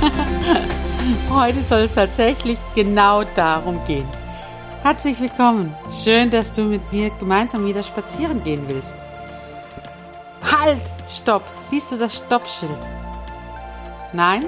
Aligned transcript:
Heute 1.30 1.62
soll 1.62 1.80
es 1.80 1.94
tatsächlich 1.94 2.58
genau 2.74 3.24
darum 3.36 3.80
gehen. 3.86 4.08
Herzlich 4.82 5.20
willkommen. 5.20 5.74
Schön, 5.90 6.30
dass 6.30 6.52
du 6.52 6.62
mit 6.62 6.92
mir 6.92 7.10
gemeinsam 7.18 7.66
wieder 7.66 7.82
spazieren 7.82 8.42
gehen 8.42 8.64
willst. 8.68 8.94
Halt! 10.42 10.82
Stopp! 11.08 11.42
Siehst 11.68 11.92
du 11.92 11.96
das 11.96 12.16
Stoppschild? 12.16 12.88
Nein? 14.12 14.46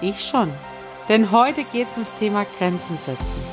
Ich 0.00 0.24
schon. 0.24 0.52
Denn 1.08 1.30
heute 1.30 1.64
geht 1.64 1.88
es 1.88 1.94
ums 1.94 2.14
Thema 2.18 2.44
Grenzen 2.58 2.98
setzen. 2.98 3.44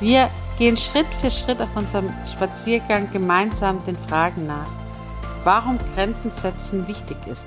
Wir 0.00 0.30
gehen 0.58 0.76
Schritt 0.76 1.06
für 1.20 1.30
Schritt 1.30 1.60
auf 1.60 1.74
unserem 1.74 2.12
Spaziergang 2.32 3.10
gemeinsam 3.12 3.84
den 3.84 3.96
Fragen 3.96 4.46
nach 4.46 4.66
warum 5.44 5.78
Grenzen 5.94 6.30
setzen 6.30 6.86
wichtig 6.88 7.16
ist. 7.26 7.46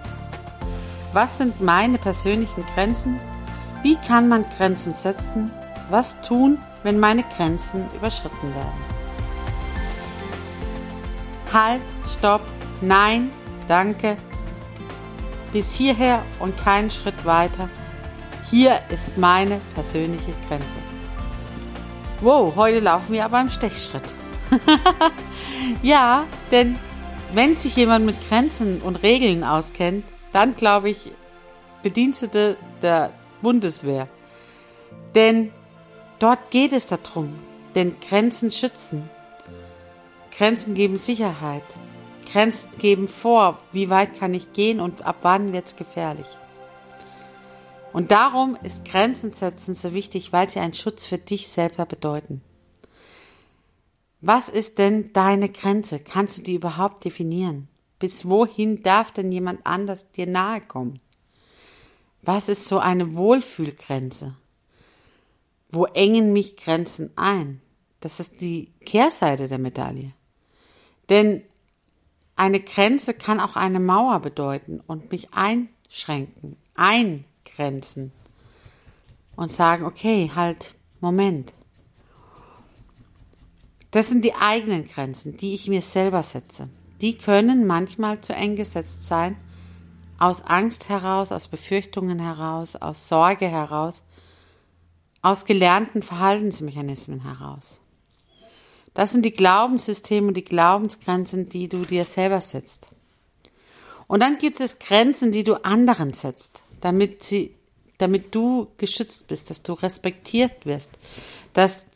Was 1.13 1.37
sind 1.37 1.59
meine 1.59 1.97
persönlichen 1.97 2.65
Grenzen? 2.73 3.19
Wie 3.83 3.97
kann 4.07 4.29
man 4.29 4.45
Grenzen 4.57 4.93
setzen? 4.93 5.51
Was 5.89 6.21
tun, 6.21 6.57
wenn 6.83 6.99
meine 6.99 7.23
Grenzen 7.35 7.85
überschritten 7.93 8.55
werden? 8.55 8.91
Halt, 11.51 11.81
stopp, 12.09 12.41
nein, 12.79 13.29
danke. 13.67 14.15
Bis 15.51 15.73
hierher 15.73 16.23
und 16.39 16.57
keinen 16.57 16.89
Schritt 16.89 17.25
weiter. 17.25 17.67
Hier 18.49 18.79
ist 18.89 19.17
meine 19.17 19.59
persönliche 19.75 20.31
Grenze. 20.47 20.77
Wow, 22.21 22.55
heute 22.55 22.79
laufen 22.79 23.11
wir 23.11 23.25
aber 23.25 23.41
im 23.41 23.49
Stechschritt. 23.49 24.07
ja, 25.83 26.23
denn 26.51 26.77
wenn 27.33 27.57
sich 27.57 27.75
jemand 27.75 28.05
mit 28.05 28.15
Grenzen 28.29 28.81
und 28.81 29.03
Regeln 29.03 29.43
auskennt, 29.43 30.05
dann 30.33 30.55
glaube 30.55 30.89
ich 30.89 31.11
Bedienstete 31.83 32.57
der 32.81 33.11
Bundeswehr. 33.41 34.07
Denn 35.15 35.51
dort 36.19 36.51
geht 36.51 36.73
es 36.73 36.85
darum, 36.85 37.33
denn 37.75 37.99
Grenzen 37.99 38.51
schützen. 38.51 39.09
Grenzen 40.31 40.75
geben 40.75 40.97
Sicherheit. 40.97 41.63
Grenzen 42.31 42.69
geben 42.77 43.07
vor, 43.07 43.59
wie 43.71 43.89
weit 43.89 44.17
kann 44.17 44.33
ich 44.33 44.53
gehen 44.53 44.79
und 44.79 45.05
ab 45.05 45.17
wann 45.23 45.51
wird 45.51 45.65
es 45.65 45.75
gefährlich. 45.75 46.27
Und 47.93 48.11
darum 48.11 48.57
ist 48.63 48.85
Grenzen 48.85 49.33
setzen 49.33 49.75
so 49.75 49.93
wichtig, 49.93 50.31
weil 50.31 50.49
sie 50.49 50.59
einen 50.59 50.73
Schutz 50.73 51.05
für 51.05 51.17
dich 51.17 51.49
selber 51.49 51.85
bedeuten. 51.85 52.41
Was 54.21 54.49
ist 54.49 54.77
denn 54.77 55.11
deine 55.13 55.49
Grenze? 55.49 55.99
Kannst 55.99 56.37
du 56.37 56.41
die 56.43 56.55
überhaupt 56.55 57.03
definieren? 57.03 57.67
Bis 58.01 58.27
wohin 58.27 58.81
darf 58.81 59.11
denn 59.11 59.31
jemand 59.31 59.63
anders 59.63 60.09
dir 60.13 60.25
nahe 60.25 60.59
kommen? 60.59 60.99
Was 62.23 62.49
ist 62.49 62.67
so 62.67 62.79
eine 62.79 63.13
Wohlfühlgrenze? 63.13 64.35
Wo 65.69 65.85
engen 65.85 66.33
mich 66.33 66.57
Grenzen 66.57 67.11
ein? 67.15 67.61
Das 67.99 68.19
ist 68.19 68.41
die 68.41 68.71
Kehrseite 68.85 69.47
der 69.47 69.59
Medaille. 69.59 70.13
Denn 71.09 71.43
eine 72.35 72.59
Grenze 72.59 73.13
kann 73.13 73.39
auch 73.39 73.55
eine 73.55 73.79
Mauer 73.79 74.19
bedeuten 74.21 74.79
und 74.79 75.11
mich 75.11 75.29
einschränken, 75.33 76.57
eingrenzen 76.73 78.11
und 79.35 79.51
sagen, 79.51 79.85
okay, 79.85 80.31
halt, 80.33 80.73
Moment. 81.01 81.53
Das 83.91 84.09
sind 84.09 84.25
die 84.25 84.33
eigenen 84.33 84.87
Grenzen, 84.87 85.37
die 85.37 85.53
ich 85.53 85.67
mir 85.67 85.83
selber 85.83 86.23
setze. 86.23 86.67
Die 87.01 87.17
können 87.17 87.65
manchmal 87.65 88.21
zu 88.21 88.33
eng 88.33 88.55
gesetzt 88.55 89.05
sein, 89.05 89.35
aus 90.19 90.43
Angst 90.43 90.87
heraus, 90.87 91.31
aus 91.31 91.47
Befürchtungen 91.47 92.19
heraus, 92.19 92.75
aus 92.75 93.09
Sorge 93.09 93.47
heraus, 93.47 94.03
aus 95.23 95.45
gelernten 95.45 96.03
Verhaltensmechanismen 96.03 97.23
heraus. 97.23 97.81
Das 98.93 99.11
sind 99.11 99.23
die 99.23 99.31
Glaubenssysteme 99.31 100.27
und 100.27 100.35
die 100.35 100.45
Glaubensgrenzen, 100.45 101.49
die 101.49 101.69
du 101.69 101.85
dir 101.85 102.05
selber 102.05 102.39
setzt. 102.39 102.89
Und 104.05 104.19
dann 104.19 104.37
gibt 104.37 104.59
es 104.59 104.77
Grenzen, 104.77 105.31
die 105.31 105.43
du 105.43 105.63
anderen 105.63 106.13
setzt, 106.13 106.61
damit 106.81 107.23
sie, 107.23 107.55
damit 107.97 108.35
du 108.35 108.67
geschützt 108.77 109.27
bist, 109.27 109.49
dass 109.49 109.63
du 109.63 109.73
respektiert 109.73 110.65
wirst, 110.67 110.91
dass 111.53 111.87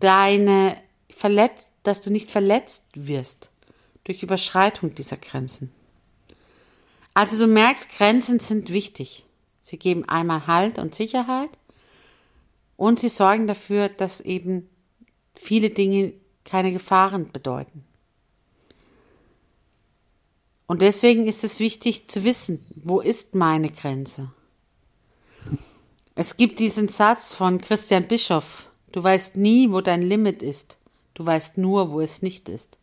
deine 0.00 0.76
verletzt, 1.10 1.68
dass 1.84 2.00
du 2.00 2.10
nicht 2.10 2.30
verletzt 2.30 2.84
wirst 2.94 3.51
durch 4.04 4.22
Überschreitung 4.22 4.94
dieser 4.94 5.16
Grenzen. 5.16 5.72
Also 7.14 7.38
du 7.38 7.46
merkst, 7.46 7.90
Grenzen 7.90 8.40
sind 8.40 8.72
wichtig. 8.72 9.24
Sie 9.62 9.76
geben 9.76 10.08
einmal 10.08 10.46
Halt 10.46 10.78
und 10.78 10.94
Sicherheit 10.94 11.50
und 12.76 12.98
sie 12.98 13.08
sorgen 13.08 13.46
dafür, 13.46 13.88
dass 13.88 14.20
eben 14.20 14.68
viele 15.34 15.70
Dinge 15.70 16.14
keine 16.44 16.72
Gefahren 16.72 17.30
bedeuten. 17.30 17.84
Und 20.66 20.80
deswegen 20.80 21.26
ist 21.26 21.44
es 21.44 21.60
wichtig 21.60 22.08
zu 22.08 22.24
wissen, 22.24 22.64
wo 22.74 23.00
ist 23.00 23.34
meine 23.34 23.70
Grenze? 23.70 24.32
Es 26.14 26.36
gibt 26.36 26.58
diesen 26.58 26.88
Satz 26.88 27.34
von 27.34 27.60
Christian 27.60 28.08
Bischoff, 28.08 28.68
du 28.90 29.02
weißt 29.02 29.36
nie, 29.36 29.70
wo 29.70 29.80
dein 29.80 30.02
Limit 30.02 30.42
ist. 30.42 30.78
Du 31.14 31.26
weißt 31.26 31.58
nur, 31.58 31.90
wo 31.90 32.00
es 32.00 32.22
nicht 32.22 32.48
ist. 32.48 32.78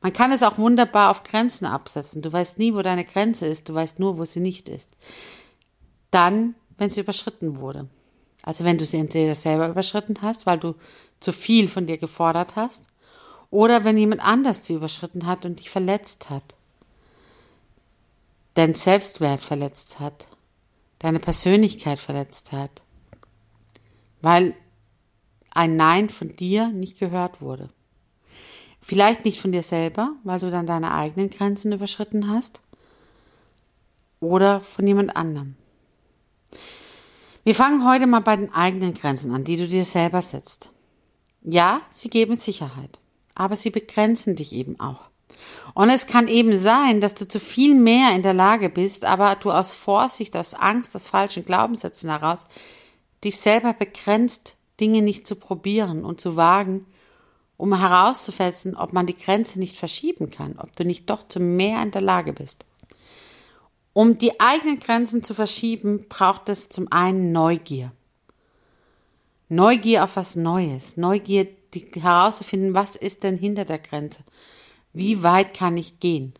Man 0.00 0.12
kann 0.12 0.32
es 0.32 0.42
auch 0.42 0.58
wunderbar 0.58 1.10
auf 1.10 1.22
Grenzen 1.22 1.66
absetzen. 1.66 2.22
Du 2.22 2.32
weißt 2.32 2.58
nie, 2.58 2.74
wo 2.74 2.82
deine 2.82 3.04
Grenze 3.04 3.46
ist. 3.46 3.68
Du 3.68 3.74
weißt 3.74 3.98
nur, 3.98 4.18
wo 4.18 4.24
sie 4.24 4.40
nicht 4.40 4.68
ist. 4.68 4.90
Dann, 6.10 6.54
wenn 6.76 6.90
sie 6.90 7.00
überschritten 7.00 7.60
wurde. 7.60 7.88
Also 8.42 8.64
wenn 8.64 8.78
du 8.78 8.86
sie 8.86 8.98
entweder 8.98 9.34
selber 9.34 9.68
überschritten 9.68 10.22
hast, 10.22 10.46
weil 10.46 10.58
du 10.58 10.74
zu 11.20 11.32
viel 11.32 11.68
von 11.68 11.86
dir 11.86 11.98
gefordert 11.98 12.56
hast, 12.56 12.84
oder 13.50 13.84
wenn 13.84 13.96
jemand 13.96 14.22
anders 14.22 14.64
sie 14.64 14.74
überschritten 14.74 15.26
hat 15.26 15.46
und 15.46 15.58
dich 15.58 15.70
verletzt 15.70 16.30
hat. 16.30 16.54
Dein 18.54 18.74
Selbstwert 18.74 19.40
verletzt 19.40 20.00
hat. 20.00 20.26
Deine 20.98 21.18
Persönlichkeit 21.18 21.98
verletzt 21.98 22.52
hat. 22.52 22.82
Weil 24.20 24.54
ein 25.50 25.76
Nein 25.76 26.08
von 26.08 26.28
dir 26.28 26.68
nicht 26.68 26.98
gehört 26.98 27.40
wurde. 27.40 27.70
Vielleicht 28.88 29.26
nicht 29.26 29.38
von 29.38 29.52
dir 29.52 29.62
selber, 29.62 30.14
weil 30.24 30.40
du 30.40 30.50
dann 30.50 30.66
deine 30.66 30.94
eigenen 30.94 31.28
Grenzen 31.28 31.72
überschritten 31.72 32.30
hast, 32.30 32.62
oder 34.18 34.62
von 34.62 34.86
jemand 34.86 35.14
anderem. 35.14 35.56
Wir 37.44 37.54
fangen 37.54 37.86
heute 37.86 38.06
mal 38.06 38.20
bei 38.22 38.34
den 38.34 38.52
eigenen 38.52 38.94
Grenzen 38.94 39.30
an, 39.34 39.44
die 39.44 39.58
du 39.58 39.68
dir 39.68 39.84
selber 39.84 40.22
setzt. 40.22 40.72
Ja, 41.42 41.82
sie 41.92 42.08
geben 42.08 42.36
Sicherheit, 42.36 42.98
aber 43.34 43.56
sie 43.56 43.68
begrenzen 43.68 44.36
dich 44.36 44.54
eben 44.54 44.80
auch. 44.80 45.10
Und 45.74 45.90
es 45.90 46.06
kann 46.06 46.26
eben 46.26 46.58
sein, 46.58 47.02
dass 47.02 47.14
du 47.14 47.28
zu 47.28 47.38
viel 47.38 47.74
mehr 47.74 48.16
in 48.16 48.22
der 48.22 48.34
Lage 48.34 48.70
bist, 48.70 49.04
aber 49.04 49.36
du 49.36 49.52
aus 49.52 49.74
Vorsicht, 49.74 50.34
aus 50.34 50.54
Angst, 50.54 50.96
aus 50.96 51.06
falschen 51.06 51.44
Glaubenssätzen 51.44 52.08
heraus 52.08 52.48
dich 53.22 53.38
selber 53.38 53.74
begrenzt 53.74 54.56
Dinge 54.80 55.02
nicht 55.02 55.26
zu 55.26 55.36
probieren 55.36 56.06
und 56.06 56.22
zu 56.22 56.36
wagen, 56.36 56.86
um 57.58 57.78
herauszufinden, 57.78 58.76
ob 58.76 58.94
man 58.94 59.06
die 59.06 59.16
Grenze 59.16 59.58
nicht 59.58 59.76
verschieben 59.76 60.30
kann, 60.30 60.58
ob 60.58 60.74
du 60.76 60.84
nicht 60.84 61.10
doch 61.10 61.28
zu 61.28 61.40
mehr 61.40 61.82
in 61.82 61.90
der 61.90 62.00
Lage 62.00 62.32
bist. 62.32 62.64
Um 63.92 64.16
die 64.16 64.40
eigenen 64.40 64.78
Grenzen 64.78 65.24
zu 65.24 65.34
verschieben, 65.34 66.06
braucht 66.08 66.48
es 66.48 66.68
zum 66.70 66.90
einen 66.90 67.32
Neugier. 67.32 67.92
Neugier 69.48 70.04
auf 70.04 70.16
was 70.16 70.36
Neues. 70.36 70.96
Neugier, 70.96 71.48
die 71.74 71.90
herauszufinden, 72.00 72.74
was 72.74 72.96
ist 72.96 73.24
denn 73.24 73.36
hinter 73.36 73.64
der 73.64 73.78
Grenze? 73.78 74.22
Wie 74.92 75.22
weit 75.22 75.52
kann 75.52 75.76
ich 75.76 75.98
gehen? 75.98 76.34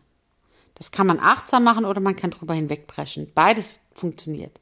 Das 0.75 0.91
kann 0.91 1.07
man 1.07 1.19
achtsam 1.19 1.65
machen 1.65 1.83
oder 1.83 1.99
man 1.99 2.15
kann 2.15 2.31
drüber 2.31 2.53
hinwegbrechen. 2.53 3.29
Beides 3.35 3.81
funktioniert. 3.93 4.57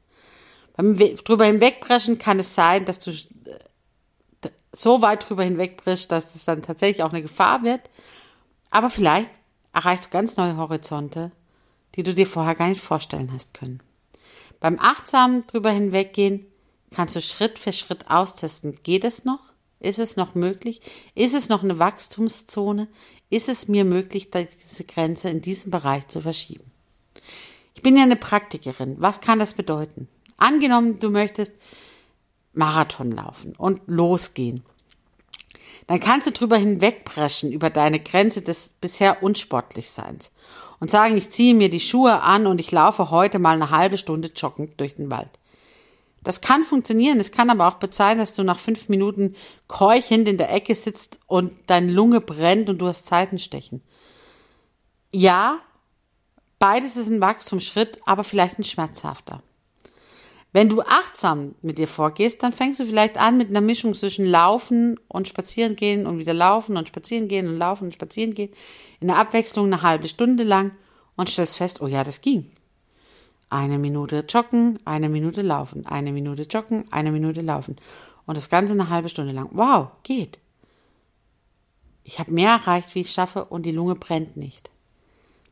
Beim 0.76 0.96
drüber 0.96 1.44
hinwegbrechen 1.44 2.18
kann 2.18 2.40
es 2.40 2.54
sein, 2.56 2.84
dass 2.84 2.98
du 2.98 3.10
äh, 3.10 3.58
so 4.72 5.02
weit 5.02 5.28
drüber 5.28 5.44
hinwegbrichst, 5.44 6.10
dass 6.10 6.34
es 6.34 6.44
dann 6.44 6.62
tatsächlich 6.62 7.02
auch 7.02 7.12
eine 7.12 7.22
Gefahr 7.22 7.62
wird. 7.62 7.82
Aber 8.70 8.90
vielleicht 8.90 9.30
erreichst 9.72 10.06
du 10.06 10.10
ganz 10.10 10.36
neue 10.36 10.56
Horizonte, 10.56 11.32
die 11.94 12.02
du 12.02 12.14
dir 12.14 12.26
vorher 12.26 12.54
gar 12.54 12.68
nicht 12.68 12.80
vorstellen 12.80 13.32
hast 13.32 13.54
können. 13.54 13.80
Beim 14.60 14.78
achtsamen 14.78 15.46
drüber 15.46 15.70
hinweggehen 15.70 16.46
kannst 16.94 17.16
du 17.16 17.20
Schritt 17.20 17.58
für 17.58 17.72
Schritt 17.72 18.10
austesten. 18.10 18.78
Geht 18.82 19.04
es 19.04 19.24
noch? 19.24 19.40
Ist 19.80 19.98
es 19.98 20.16
noch 20.16 20.34
möglich? 20.34 20.80
Ist 21.14 21.34
es 21.34 21.48
noch 21.48 21.62
eine 21.62 21.78
Wachstumszone? 21.78 22.88
Ist 23.30 23.48
es 23.48 23.68
mir 23.68 23.84
möglich, 23.84 24.30
diese 24.30 24.84
Grenze 24.84 25.30
in 25.30 25.40
diesem 25.40 25.70
Bereich 25.70 26.08
zu 26.08 26.20
verschieben? 26.20 26.70
Ich 27.74 27.82
bin 27.82 27.96
ja 27.96 28.02
eine 28.02 28.16
Praktikerin. 28.16 28.96
Was 28.98 29.20
kann 29.20 29.38
das 29.38 29.54
bedeuten? 29.54 30.08
Angenommen, 30.36 30.98
du 30.98 31.10
möchtest 31.10 31.54
Marathon 32.58 33.12
laufen 33.12 33.54
und 33.56 33.80
losgehen. 33.86 34.62
Dann 35.86 36.00
kannst 36.00 36.26
du 36.26 36.32
drüber 36.32 36.56
hinwegbrechen 36.56 37.52
über 37.52 37.70
deine 37.70 38.00
Grenze 38.00 38.42
des 38.42 38.74
bisher 38.80 39.22
Unsportlichseins 39.22 40.30
und 40.80 40.90
sagen, 40.90 41.16
ich 41.16 41.30
ziehe 41.30 41.54
mir 41.54 41.70
die 41.70 41.80
Schuhe 41.80 42.20
an 42.20 42.46
und 42.46 42.60
ich 42.60 42.70
laufe 42.70 43.10
heute 43.10 43.38
mal 43.38 43.54
eine 43.54 43.70
halbe 43.70 43.96
Stunde 43.96 44.30
joggend 44.34 44.78
durch 44.80 44.96
den 44.96 45.10
Wald. 45.10 45.30
Das 46.22 46.40
kann 46.40 46.64
funktionieren. 46.64 47.20
Es 47.20 47.32
kann 47.32 47.48
aber 47.48 47.68
auch 47.68 47.76
bezahlen, 47.76 48.18
dass 48.18 48.34
du 48.34 48.42
nach 48.42 48.58
fünf 48.58 48.88
Minuten 48.88 49.34
keuchend 49.66 50.28
in 50.28 50.36
der 50.36 50.52
Ecke 50.52 50.74
sitzt 50.74 51.20
und 51.26 51.52
deine 51.68 51.92
Lunge 51.92 52.20
brennt 52.20 52.68
und 52.68 52.78
du 52.78 52.88
hast 52.88 53.06
Zeitenstechen. 53.06 53.82
Ja, 55.10 55.60
beides 56.58 56.96
ist 56.96 57.08
ein 57.08 57.20
Wachstumsschritt, 57.20 58.00
aber 58.04 58.24
vielleicht 58.24 58.58
ein 58.58 58.64
schmerzhafter. 58.64 59.42
Wenn 60.58 60.68
du 60.68 60.82
achtsam 60.82 61.54
mit 61.62 61.78
dir 61.78 61.86
vorgehst, 61.86 62.42
dann 62.42 62.50
fängst 62.52 62.80
du 62.80 62.84
vielleicht 62.84 63.16
an 63.16 63.36
mit 63.36 63.48
einer 63.48 63.60
Mischung 63.60 63.94
zwischen 63.94 64.24
Laufen 64.24 64.98
und 65.06 65.28
Spazieren 65.28 65.76
gehen 65.76 66.04
und 66.04 66.18
wieder 66.18 66.34
Laufen 66.34 66.76
und 66.76 66.88
Spazieren 66.88 67.28
gehen 67.28 67.46
und 67.46 67.56
Laufen 67.56 67.84
und 67.84 67.94
Spazieren 67.94 68.34
gehen. 68.34 68.50
In 68.98 69.06
der 69.06 69.18
Abwechslung 69.18 69.66
eine 69.66 69.82
halbe 69.82 70.08
Stunde 70.08 70.42
lang 70.42 70.72
und 71.14 71.28
stellst 71.28 71.58
fest, 71.58 71.80
oh 71.80 71.86
ja, 71.86 72.02
das 72.02 72.22
ging. 72.22 72.50
Eine 73.48 73.78
Minute 73.78 74.24
joggen, 74.28 74.80
eine 74.84 75.08
Minute 75.08 75.42
laufen, 75.42 75.86
eine 75.86 76.10
Minute 76.10 76.42
joggen, 76.42 76.86
eine 76.90 77.12
Minute 77.12 77.40
laufen. 77.40 77.76
Und 78.26 78.36
das 78.36 78.50
Ganze 78.50 78.72
eine 78.72 78.88
halbe 78.88 79.10
Stunde 79.10 79.30
lang. 79.30 79.50
Wow, 79.52 79.90
geht. 80.02 80.40
Ich 82.02 82.18
habe 82.18 82.32
mehr 82.32 82.50
erreicht, 82.50 82.96
wie 82.96 83.02
ich 83.02 83.12
schaffe 83.12 83.44
und 83.44 83.62
die 83.62 83.70
Lunge 83.70 83.94
brennt 83.94 84.36
nicht. 84.36 84.70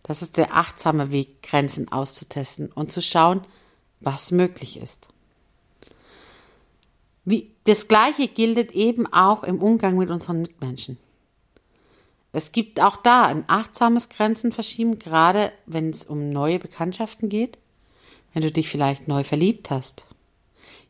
Das 0.02 0.20
ist 0.20 0.36
der 0.36 0.56
achtsame 0.56 1.12
Weg, 1.12 1.44
Grenzen 1.44 1.92
auszutesten 1.92 2.72
und 2.72 2.90
zu 2.90 3.00
schauen, 3.00 3.42
was 4.00 4.30
möglich 4.30 4.80
ist. 4.80 5.08
Wie, 7.24 7.50
das 7.64 7.88
Gleiche 7.88 8.28
gilt 8.28 8.72
eben 8.72 9.06
auch 9.12 9.42
im 9.42 9.60
Umgang 9.60 9.96
mit 9.96 10.10
unseren 10.10 10.42
Mitmenschen. 10.42 10.98
Es 12.32 12.52
gibt 12.52 12.80
auch 12.80 12.96
da 12.96 13.26
ein 13.26 13.44
achtsames 13.46 14.08
Grenzenverschieben, 14.08 14.98
gerade 14.98 15.52
wenn 15.64 15.90
es 15.90 16.04
um 16.04 16.30
neue 16.30 16.58
Bekanntschaften 16.58 17.28
geht 17.28 17.58
wenn 18.36 18.42
du 18.42 18.52
dich 18.52 18.68
vielleicht 18.68 19.08
neu 19.08 19.24
verliebt 19.24 19.70
hast, 19.70 20.04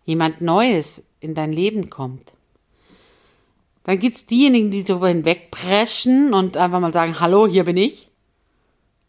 jemand 0.04 0.40
Neues 0.40 1.04
in 1.20 1.36
dein 1.36 1.52
Leben 1.52 1.90
kommt. 1.90 2.32
Dann 3.84 4.00
gibt's 4.00 4.26
diejenigen, 4.26 4.72
die 4.72 4.82
darüber 4.82 5.10
hinwegpreschen 5.10 6.34
und 6.34 6.56
einfach 6.56 6.80
mal 6.80 6.92
sagen, 6.92 7.20
hallo, 7.20 7.46
hier 7.46 7.62
bin 7.62 7.76
ich, 7.76 8.08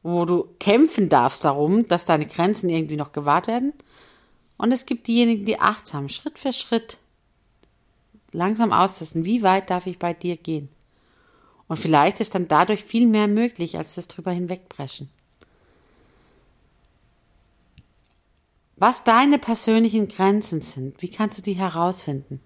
wo 0.04 0.26
du 0.26 0.50
kämpfen 0.60 1.10
darfst 1.10 1.46
darum, 1.46 1.88
dass 1.88 2.06
deine 2.06 2.28
Grenzen 2.28 2.70
irgendwie 2.70 2.96
noch 2.96 3.12
gewahrt 3.12 3.48
werden. 3.48 3.74
Und 4.58 4.72
es 4.72 4.86
gibt 4.86 5.08
diejenigen, 5.08 5.46
die 5.46 5.60
achtsam, 5.60 6.10
Schritt 6.10 6.40
für 6.40 6.54
Schritt, 6.54 6.98
langsam 8.32 8.72
austesten, 8.74 9.26
wie 9.26 9.44
weit 9.44 9.70
darf 9.70 9.86
ich 9.86 10.00
bei 10.00 10.14
dir 10.14 10.38
gehen. 10.38 10.70
Und 11.68 11.78
vielleicht 11.78 12.20
ist 12.20 12.34
dann 12.34 12.48
dadurch 12.48 12.84
viel 12.84 13.08
mehr 13.08 13.28
möglich, 13.28 13.78
als 13.78 13.96
das 13.96 14.08
drüber 14.08 14.32
hinwegbrechen. 14.32 15.10
Was 18.78 19.04
deine 19.04 19.40
persönlichen 19.40 20.08
Grenzen 20.08 20.62
sind, 20.62 21.02
wie 21.02 21.10
kannst 21.10 21.40
du 21.40 21.42
die 21.42 21.56
herausfinden? 21.56 22.40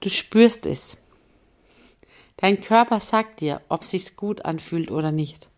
Du 0.00 0.08
spürst 0.08 0.66
es. 0.66 0.98
Dein 2.36 2.60
Körper 2.60 3.00
sagt 3.00 3.40
dir, 3.40 3.60
ob 3.68 3.84
sich's 3.84 4.16
gut 4.16 4.44
anfühlt 4.44 4.90
oder 4.90 5.12
nicht. 5.12 5.48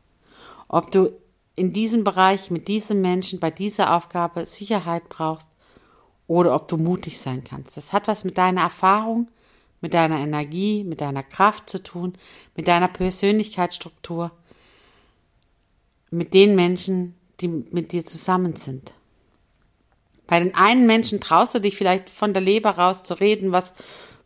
Ob 0.69 0.91
du 0.91 1.12
in 1.60 1.74
diesem 1.74 2.04
Bereich 2.04 2.50
mit 2.50 2.68
diesem 2.68 3.02
Menschen 3.02 3.38
bei 3.38 3.50
dieser 3.50 3.94
Aufgabe 3.94 4.46
Sicherheit 4.46 5.10
brauchst 5.10 5.46
oder 6.26 6.54
ob 6.54 6.68
du 6.68 6.78
mutig 6.78 7.20
sein 7.20 7.44
kannst. 7.44 7.76
Das 7.76 7.92
hat 7.92 8.08
was 8.08 8.24
mit 8.24 8.38
deiner 8.38 8.62
Erfahrung, 8.62 9.28
mit 9.82 9.92
deiner 9.92 10.20
Energie, 10.20 10.84
mit 10.84 11.02
deiner 11.02 11.22
Kraft 11.22 11.68
zu 11.68 11.82
tun, 11.82 12.14
mit 12.56 12.66
deiner 12.66 12.88
Persönlichkeitsstruktur, 12.88 14.30
mit 16.10 16.32
den 16.32 16.54
Menschen, 16.56 17.14
die 17.42 17.48
mit 17.48 17.92
dir 17.92 18.06
zusammen 18.06 18.56
sind. 18.56 18.94
Bei 20.26 20.40
den 20.40 20.54
einen 20.54 20.86
Menschen 20.86 21.20
traust 21.20 21.54
du 21.54 21.60
dich 21.60 21.76
vielleicht 21.76 22.08
von 22.08 22.32
der 22.32 22.40
Leber 22.40 22.70
raus 22.70 23.02
zu 23.02 23.20
reden, 23.20 23.52
was, 23.52 23.74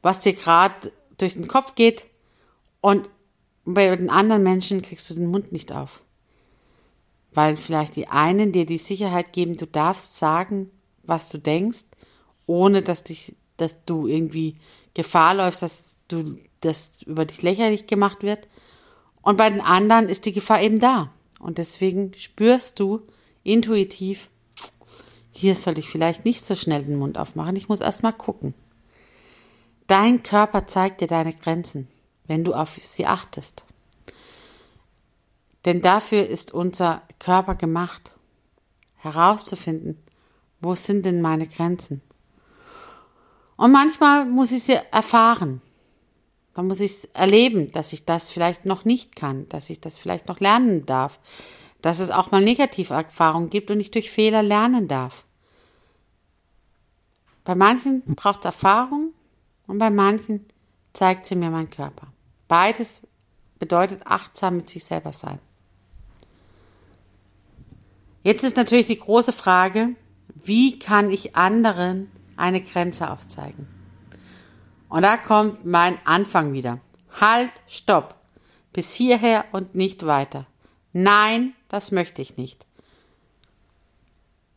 was 0.03 0.21
dir 0.21 0.35
gerade 0.35 0.93
durch 1.19 1.35
den 1.35 1.49
Kopf 1.49 1.75
geht. 1.75 2.05
Und 2.81 3.09
bei 3.65 3.97
den 3.97 4.11
anderen 4.11 4.45
Menschen 4.45 4.83
kriegst 4.83 5.11
du 5.11 5.15
den 5.15 5.27
Mund 5.27 5.51
nicht 5.51 5.73
auf. 5.73 6.05
Weil 7.35 7.57
vielleicht 7.57 7.97
die 7.97 8.09
einen 8.09 8.53
dir 8.53 8.65
die 8.65 8.79
Sicherheit 8.79 9.33
geben, 9.33 9.57
du 9.57 9.67
darfst 9.67 10.17
sagen, 10.17 10.71
was 11.03 11.29
du 11.29 11.39
denkst, 11.39 11.85
ohne 12.47 12.83
dass 12.83 13.03
dich, 13.05 13.35
dass 13.57 13.85
du 13.85 14.07
irgendwie 14.07 14.57
Gefahr 14.95 15.35
läufst, 15.35 15.63
dass 15.63 15.99
du, 16.09 16.39
dass 16.61 17.03
über 17.03 17.25
dich 17.25 17.43
lächerlich 17.43 17.87
gemacht 17.87 18.23
wird. 18.23 18.49
Und 19.21 19.37
bei 19.37 19.51
den 19.51 19.61
anderen 19.61 20.09
ist 20.09 20.27
die 20.27 20.33
Gefahr 20.33 20.63
eben 20.63 20.79
da. 20.79 21.11
Und 21.41 21.59
deswegen 21.59 22.13
spürst 22.15 22.79
du 22.79 23.03
intuitiv, 23.43 24.29
hier 25.31 25.57
sollte 25.57 25.81
ich 25.81 25.89
vielleicht 25.89 26.25
nicht 26.25 26.45
so 26.45 26.55
schnell 26.55 26.85
den 26.85 26.97
Mund 26.97 27.19
aufmachen, 27.19 27.57
ich 27.57 27.69
muss 27.69 27.81
erst 27.81 28.03
mal 28.03 28.13
gucken. 28.13 28.55
Dein 29.89 30.23
Körper 30.23 30.67
zeigt 30.67 31.01
dir 31.01 31.09
deine 31.09 31.35
Grenzen, 31.35 31.89
wenn 32.27 32.45
du 32.45 32.55
auf 32.55 32.79
sie 32.81 33.07
achtest. 33.07 33.65
Denn 35.65 35.81
dafür 35.81 36.27
ist 36.27 36.53
unser 36.53 37.03
Körper 37.19 37.55
gemacht, 37.55 38.13
herauszufinden, 38.97 40.03
wo 40.61 40.75
sind 40.75 41.05
denn 41.05 41.23
meine 41.23 41.47
Grenzen. 41.47 42.03
Und 43.57 43.73
manchmal 43.73 44.27
muss 44.27 44.53
ich 44.53 44.65
sie 44.65 44.79
erfahren. 44.91 45.63
Dann 46.55 46.67
muss 46.69 46.81
ich 46.81 47.09
erleben, 47.15 47.73
dass 47.73 47.93
ich 47.93 48.05
das 48.05 48.31
vielleicht 48.31 48.65
noch 48.67 48.85
nicht 48.85 49.17
kann, 49.17 49.49
dass 49.49 49.71
ich 49.71 49.81
das 49.81 49.99
vielleicht 49.99 50.29
noch 50.29 50.41
lernen 50.41 50.87
darf, 50.87 51.19
dass 51.83 51.99
es 51.99 52.11
auch 52.11 52.31
mal 52.31 52.43
Negativerfahrungen 52.43 53.51
gibt 53.51 53.71
und 53.71 53.81
ich 53.81 53.91
durch 53.91 54.11
Fehler 54.11 54.43
lernen 54.43 54.89
darf. 54.89 55.25
Bei 57.45 57.55
manchen 57.55 58.03
braucht 58.15 58.41
es 58.41 58.47
Erfahrung 58.47 59.13
und 59.67 59.79
bei 59.79 59.91
manchen 59.91 60.47
zeigt 60.93 61.27
sie 61.27 61.37
mir 61.37 61.51
mein 61.51 61.71
Körper. 61.71 62.07
Beides 62.49 63.07
bedeutet 63.59 64.03
achtsam 64.07 64.57
mit 64.57 64.69
sich 64.69 64.85
selber 64.85 65.13
sein. 65.13 65.39
Jetzt 68.25 68.43
ist 68.43 68.57
natürlich 68.57 68.87
die 68.87 68.99
große 68.99 69.35
Frage, 69.35 69.91
wie 70.35 70.79
kann 70.79 71.11
ich 71.11 71.37
anderen 71.37 72.11
eine 72.37 72.63
Grenze 72.63 73.11
aufzeigen? 73.11 73.69
Und 74.89 75.03
da 75.03 75.19
kommt 75.19 75.67
mein 75.67 75.99
Anfang 76.07 76.55
wieder. 76.55 76.81
Halt, 77.21 77.53
stopp. 77.69 78.15
Bis 78.73 78.95
hierher 78.95 79.45
und 79.53 79.75
nicht 79.75 80.07
weiter. 80.07 80.47
Nein, 80.95 81.53
das 81.69 81.93
möchte 81.93 82.23
ich 82.23 82.39
nicht. 82.39 82.67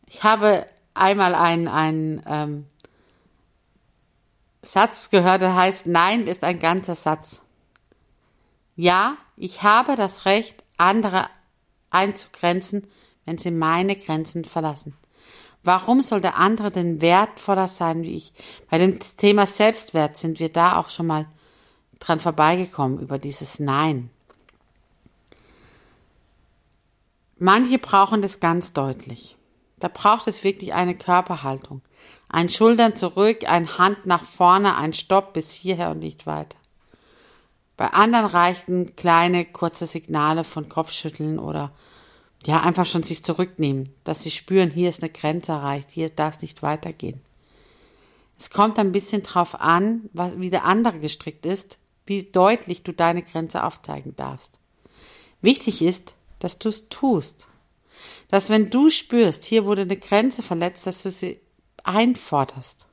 Ich 0.06 0.24
habe 0.24 0.66
einmal 0.94 1.34
einen, 1.34 1.68
einen 1.68 2.22
ähm, 2.26 2.66
Satz 4.62 5.10
gehört, 5.10 5.42
der 5.42 5.54
heißt, 5.54 5.86
Nein 5.86 6.26
ist 6.26 6.42
ein 6.42 6.58
ganzer 6.58 6.94
Satz. 6.94 7.42
Ja, 8.76 9.18
ich 9.36 9.62
habe 9.62 9.94
das 9.94 10.24
Recht, 10.24 10.64
andere 10.78 11.28
einzugrenzen, 11.90 12.86
wenn 13.28 13.36
sie 13.36 13.50
meine 13.50 13.94
Grenzen 13.94 14.46
verlassen. 14.46 14.94
Warum 15.62 16.00
soll 16.00 16.22
der 16.22 16.36
andere 16.36 16.70
denn 16.70 17.02
wertvoller 17.02 17.68
sein 17.68 18.02
wie 18.02 18.16
ich? 18.16 18.32
Bei 18.70 18.78
dem 18.78 18.98
Thema 19.18 19.44
Selbstwert 19.44 20.16
sind 20.16 20.40
wir 20.40 20.48
da 20.48 20.78
auch 20.78 20.88
schon 20.88 21.06
mal 21.06 21.26
dran 21.98 22.20
vorbeigekommen 22.20 23.00
über 23.00 23.18
dieses 23.18 23.58
Nein. 23.60 24.08
Manche 27.38 27.78
brauchen 27.78 28.22
das 28.22 28.40
ganz 28.40 28.72
deutlich. 28.72 29.36
Da 29.78 29.88
braucht 29.88 30.26
es 30.26 30.42
wirklich 30.42 30.72
eine 30.72 30.94
Körperhaltung. 30.94 31.82
Ein 32.30 32.48
Schultern 32.48 32.96
zurück, 32.96 33.44
ein 33.46 33.76
Hand 33.76 34.06
nach 34.06 34.22
vorne, 34.22 34.76
ein 34.76 34.94
Stopp 34.94 35.34
bis 35.34 35.52
hierher 35.52 35.90
und 35.90 35.98
nicht 35.98 36.26
weiter. 36.26 36.56
Bei 37.76 37.88
anderen 37.92 38.26
reichten 38.26 38.96
kleine, 38.96 39.44
kurze 39.44 39.86
Signale 39.86 40.44
von 40.44 40.70
Kopfschütteln 40.70 41.38
oder 41.38 41.72
ja, 42.48 42.62
einfach 42.62 42.86
schon 42.86 43.02
sich 43.02 43.22
zurücknehmen, 43.22 43.92
dass 44.04 44.22
sie 44.22 44.30
spüren, 44.30 44.70
hier 44.70 44.88
ist 44.88 45.02
eine 45.02 45.12
Grenze 45.12 45.52
erreicht, 45.52 45.90
hier 45.90 46.08
darf 46.08 46.36
es 46.36 46.40
nicht 46.40 46.62
weitergehen. 46.62 47.20
Es 48.38 48.48
kommt 48.48 48.78
ein 48.78 48.90
bisschen 48.90 49.22
drauf 49.22 49.60
an, 49.60 50.08
was, 50.14 50.40
wie 50.40 50.48
der 50.48 50.64
andere 50.64 50.98
gestrickt 50.98 51.44
ist, 51.44 51.76
wie 52.06 52.22
deutlich 52.22 52.84
du 52.84 52.94
deine 52.94 53.20
Grenze 53.20 53.64
aufzeigen 53.64 54.16
darfst. 54.16 54.52
Wichtig 55.42 55.82
ist, 55.82 56.14
dass 56.38 56.58
du 56.58 56.70
es 56.70 56.88
tust. 56.88 57.46
Dass 58.28 58.48
wenn 58.48 58.70
du 58.70 58.88
spürst, 58.88 59.44
hier 59.44 59.66
wurde 59.66 59.82
eine 59.82 59.98
Grenze 59.98 60.42
verletzt, 60.42 60.86
dass 60.86 61.02
du 61.02 61.10
sie 61.10 61.40
einforderst. 61.84 62.86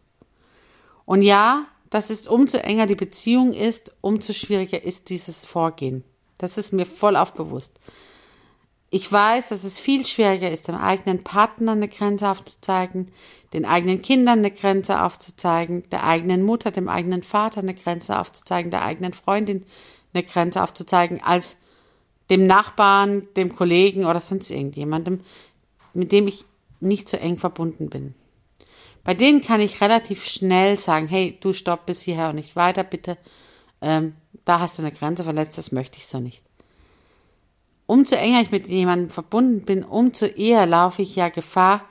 Und 1.05 1.21
ja, 1.21 1.65
das 1.89 2.09
ist 2.09 2.27
umso 2.27 2.57
enger 2.57 2.87
die 2.87 2.95
Beziehung 2.95 3.53
ist, 3.53 3.93
umso 4.01 4.33
schwieriger 4.33 4.83
ist 4.83 5.07
dieses 5.07 5.45
Vorgehen. 5.45 6.03
Das 6.39 6.57
ist 6.57 6.73
mir 6.73 6.85
voll 6.85 7.15
aufbewusst. 7.15 7.79
Ich 8.95 9.11
weiß, 9.11 9.49
dass 9.49 9.65
es 9.65 9.77
viel 9.77 10.05
schwieriger 10.05 10.49
ist, 10.49 10.69
dem 10.69 10.75
eigenen 10.75 11.21
Partner 11.21 11.73
eine 11.73 11.89
Grenze 11.89 12.29
aufzuzeigen, 12.29 13.11
den 13.51 13.65
eigenen 13.65 14.01
Kindern 14.01 14.39
eine 14.39 14.51
Grenze 14.51 15.01
aufzuzeigen, 15.01 15.83
der 15.89 16.05
eigenen 16.05 16.43
Mutter, 16.43 16.71
dem 16.71 16.87
eigenen 16.87 17.21
Vater 17.21 17.59
eine 17.59 17.73
Grenze 17.73 18.17
aufzuzeigen, 18.17 18.71
der 18.71 18.85
eigenen 18.85 19.11
Freundin 19.11 19.65
eine 20.13 20.23
Grenze 20.23 20.63
aufzuzeigen, 20.63 21.21
als 21.21 21.57
dem 22.29 22.47
Nachbarn, 22.47 23.27
dem 23.35 23.53
Kollegen 23.53 24.05
oder 24.05 24.21
sonst 24.21 24.49
irgendjemandem, 24.49 25.19
mit 25.93 26.13
dem 26.13 26.29
ich 26.29 26.45
nicht 26.79 27.09
so 27.09 27.17
eng 27.17 27.35
verbunden 27.35 27.89
bin. 27.89 28.15
Bei 29.03 29.13
denen 29.13 29.41
kann 29.41 29.59
ich 29.59 29.81
relativ 29.81 30.25
schnell 30.25 30.79
sagen, 30.79 31.09
hey, 31.09 31.37
du 31.41 31.51
stopp 31.51 31.85
bis 31.85 32.01
hierher 32.01 32.29
und 32.29 32.35
nicht 32.35 32.55
weiter, 32.55 32.85
bitte. 32.85 33.17
Ähm, 33.81 34.15
da 34.45 34.61
hast 34.61 34.79
du 34.79 34.83
eine 34.83 34.93
Grenze 34.93 35.25
verletzt, 35.25 35.57
das 35.57 35.73
möchte 35.73 35.97
ich 35.97 36.07
so 36.07 36.21
nicht 36.21 36.44
umso 37.87 38.15
enger 38.15 38.41
ich 38.41 38.51
mit 38.51 38.67
jemandem 38.67 39.09
verbunden 39.09 39.65
bin, 39.65 39.83
umso 39.83 40.25
eher 40.25 40.65
laufe 40.65 41.01
ich 41.01 41.15
ja 41.15 41.29
Gefahr, 41.29 41.87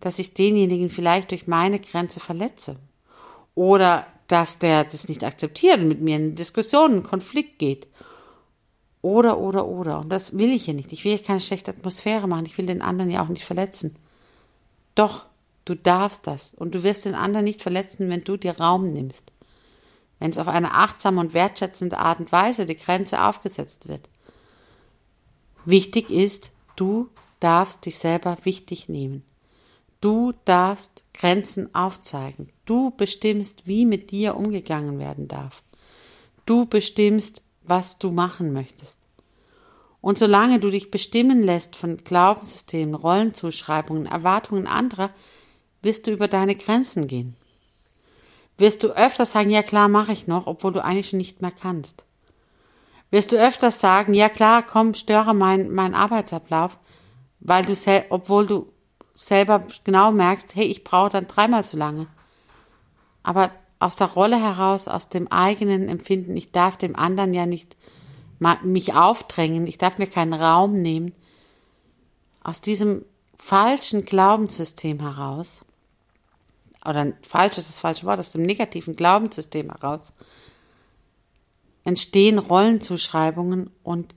dass 0.00 0.18
ich 0.18 0.34
denjenigen 0.34 0.90
vielleicht 0.90 1.30
durch 1.30 1.46
meine 1.46 1.78
Grenze 1.78 2.20
verletze. 2.20 2.76
Oder 3.54 4.06
dass 4.28 4.58
der 4.58 4.84
das 4.84 5.08
nicht 5.08 5.24
akzeptiert 5.24 5.78
und 5.78 5.88
mit 5.88 6.00
mir 6.00 6.16
in 6.16 6.34
Diskussion, 6.34 6.94
in 6.94 7.02
Konflikt 7.02 7.58
geht. 7.58 7.86
Oder, 9.02 9.38
oder, 9.38 9.66
oder. 9.66 10.00
Und 10.00 10.08
das 10.08 10.36
will 10.36 10.52
ich 10.52 10.66
ja 10.66 10.74
nicht. 10.74 10.92
Ich 10.92 11.04
will 11.04 11.12
ja 11.12 11.18
keine 11.18 11.40
schlechte 11.40 11.70
Atmosphäre 11.70 12.26
machen. 12.26 12.46
Ich 12.46 12.58
will 12.58 12.66
den 12.66 12.82
anderen 12.82 13.10
ja 13.10 13.22
auch 13.22 13.28
nicht 13.28 13.44
verletzen. 13.44 13.96
Doch, 14.96 15.26
du 15.64 15.76
darfst 15.76 16.26
das. 16.26 16.52
Und 16.56 16.74
du 16.74 16.82
wirst 16.82 17.04
den 17.04 17.14
anderen 17.14 17.44
nicht 17.44 17.62
verletzen, 17.62 18.10
wenn 18.10 18.24
du 18.24 18.36
dir 18.36 18.58
Raum 18.58 18.92
nimmst. 18.92 19.32
Wenn 20.18 20.30
es 20.30 20.38
auf 20.38 20.48
eine 20.48 20.74
achtsame 20.74 21.20
und 21.20 21.34
wertschätzende 21.34 21.98
Art 21.98 22.18
und 22.18 22.32
Weise 22.32 22.66
die 22.66 22.76
Grenze 22.76 23.22
aufgesetzt 23.22 23.86
wird. 23.86 24.08
Wichtig 25.66 26.10
ist, 26.10 26.52
du 26.76 27.08
darfst 27.40 27.86
dich 27.86 27.98
selber 27.98 28.38
wichtig 28.44 28.88
nehmen. 28.88 29.24
Du 30.00 30.32
darfst 30.44 31.02
Grenzen 31.12 31.74
aufzeigen. 31.74 32.50
Du 32.66 32.92
bestimmst, 32.92 33.66
wie 33.66 33.84
mit 33.84 34.12
dir 34.12 34.36
umgegangen 34.36 35.00
werden 35.00 35.26
darf. 35.26 35.64
Du 36.46 36.66
bestimmst, 36.66 37.42
was 37.64 37.98
du 37.98 38.12
machen 38.12 38.52
möchtest. 38.52 39.00
Und 40.00 40.18
solange 40.18 40.60
du 40.60 40.70
dich 40.70 40.92
bestimmen 40.92 41.42
lässt 41.42 41.74
von 41.74 41.96
Glaubenssystemen, 41.96 42.94
Rollenzuschreibungen, 42.94 44.06
Erwartungen 44.06 44.68
anderer, 44.68 45.10
wirst 45.82 46.06
du 46.06 46.12
über 46.12 46.28
deine 46.28 46.54
Grenzen 46.54 47.08
gehen. 47.08 47.34
Wirst 48.56 48.84
du 48.84 48.96
öfter 48.96 49.26
sagen, 49.26 49.50
ja 49.50 49.64
klar, 49.64 49.88
mache 49.88 50.12
ich 50.12 50.28
noch, 50.28 50.46
obwohl 50.46 50.70
du 50.70 50.84
eigentlich 50.84 51.08
schon 51.08 51.18
nicht 51.18 51.42
mehr 51.42 51.50
kannst 51.50 52.04
wirst 53.16 53.32
du 53.32 53.36
öfters 53.36 53.80
sagen, 53.80 54.12
ja 54.12 54.28
klar, 54.28 54.62
komm, 54.62 54.92
störe 54.92 55.32
meinen 55.32 55.74
mein 55.74 55.94
Arbeitsablauf, 55.94 56.78
weil 57.40 57.64
du, 57.64 57.72
obwohl 58.10 58.46
du 58.46 58.70
selber 59.14 59.66
genau 59.84 60.12
merkst, 60.12 60.54
hey, 60.54 60.66
ich 60.66 60.84
brauche 60.84 61.08
dann 61.08 61.26
dreimal 61.26 61.64
so 61.64 61.78
lange. 61.78 62.08
Aber 63.22 63.52
aus 63.78 63.96
der 63.96 64.08
Rolle 64.08 64.38
heraus, 64.38 64.86
aus 64.86 65.08
dem 65.08 65.28
eigenen 65.28 65.88
Empfinden, 65.88 66.36
ich 66.36 66.52
darf 66.52 66.76
dem 66.76 66.94
anderen 66.94 67.32
ja 67.32 67.46
nicht 67.46 67.74
mich 68.62 68.92
aufdrängen, 68.92 69.66
ich 69.66 69.78
darf 69.78 69.96
mir 69.96 70.08
keinen 70.08 70.34
Raum 70.34 70.74
nehmen, 70.74 71.14
aus 72.44 72.60
diesem 72.60 73.06
falschen 73.38 74.04
Glaubenssystem 74.04 75.00
heraus, 75.00 75.62
oder 76.84 77.14
falsch 77.22 77.56
ist 77.56 77.70
das 77.70 77.80
falsche 77.80 78.04
Wort, 78.04 78.18
aus 78.18 78.32
dem 78.32 78.42
negativen 78.42 78.94
Glaubenssystem 78.94 79.70
heraus, 79.70 80.12
entstehen 81.86 82.38
Rollenzuschreibungen 82.38 83.70
und 83.84 84.16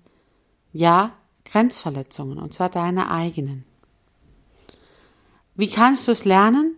ja, 0.74 1.14
Grenzverletzungen, 1.46 2.40
und 2.40 2.52
zwar 2.52 2.70
deine 2.70 3.12
eigenen. 3.12 3.64
Wie 5.54 5.70
kannst 5.70 6.08
du 6.08 6.12
es 6.12 6.26
lernen? 6.26 6.76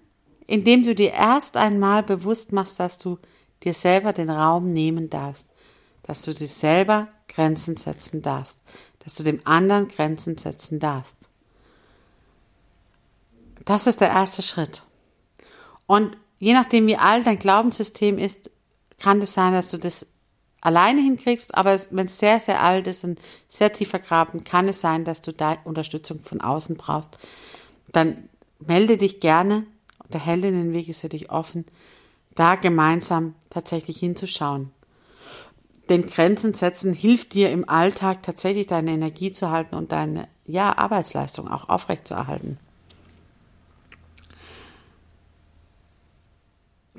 Indem 0.48 0.84
du 0.84 0.94
dir 0.94 1.14
erst 1.14 1.56
einmal 1.56 2.04
bewusst 2.04 2.52
machst, 2.52 2.78
dass 2.78 2.98
du 2.98 3.20
dir 3.64 3.74
selber 3.74 4.12
den 4.12 4.30
Raum 4.30 4.74
nehmen 4.74 5.10
darfst, 5.10 5.48
dass 6.04 6.24
du 6.24 6.34
dir 6.34 6.48
selber 6.48 7.08
Grenzen 7.30 7.78
setzen 7.78 8.22
darfst, 8.22 8.60
dass 9.00 9.16
du 9.16 9.24
dem 9.24 9.40
anderen 9.46 9.88
Grenzen 9.88 10.38
setzen 10.38 10.80
darfst. 10.80 11.16
Das 13.64 13.88
ist 13.88 14.02
der 14.02 14.10
erste 14.10 14.42
Schritt. 14.42 14.84
Und 15.88 16.18
je 16.38 16.54
nachdem, 16.54 16.86
wie 16.88 16.98
alt 16.98 17.28
dein 17.28 17.40
Glaubenssystem 17.40 18.18
ist, 18.18 18.52
kann 18.98 19.22
es 19.22 19.34
sein, 19.34 19.54
dass 19.54 19.72
du 19.72 19.78
das 19.78 20.11
alleine 20.62 21.02
hinkriegst, 21.02 21.56
aber 21.56 21.80
wenn 21.90 22.06
es 22.06 22.20
sehr, 22.20 22.40
sehr 22.40 22.62
alt 22.62 22.88
ist 22.88 23.04
und 23.04 23.20
sehr 23.50 23.74
tief 23.74 23.90
vergraben, 23.90 24.44
kann 24.44 24.68
es 24.68 24.80
sein, 24.82 25.04
dass 25.04 25.22
du 25.22 25.34
da 25.34 25.58
Unterstützung 25.64 26.20
von 26.20 26.42
außen 26.42 26.78
brauchst. 26.78 27.18
Dann 27.92 28.30
melde 28.60 28.98
dich 28.98 29.20
gerne. 29.20 29.66
Der 30.14 30.26
Heldinnenweg 30.26 30.90
ist 30.90 31.02
für 31.02 31.10
dich 31.10 31.32
offen, 31.32 31.66
da 32.36 32.56
gemeinsam 32.56 33.36
tatsächlich 33.50 33.98
hinzuschauen. 33.98 34.72
Denn 35.90 36.06
Grenzen 36.06 36.54
setzen 36.54 36.94
hilft 36.94 37.34
dir 37.34 37.52
im 37.52 37.68
Alltag 37.68 38.24
tatsächlich 38.24 38.68
deine 38.68 38.92
Energie 38.92 39.32
zu 39.32 39.52
halten 39.52 39.76
und 39.76 39.92
deine 39.92 40.28
ja, 40.46 40.78
Arbeitsleistung 40.78 41.50
auch 41.50 41.70
aufrechtzuerhalten. 41.70 42.58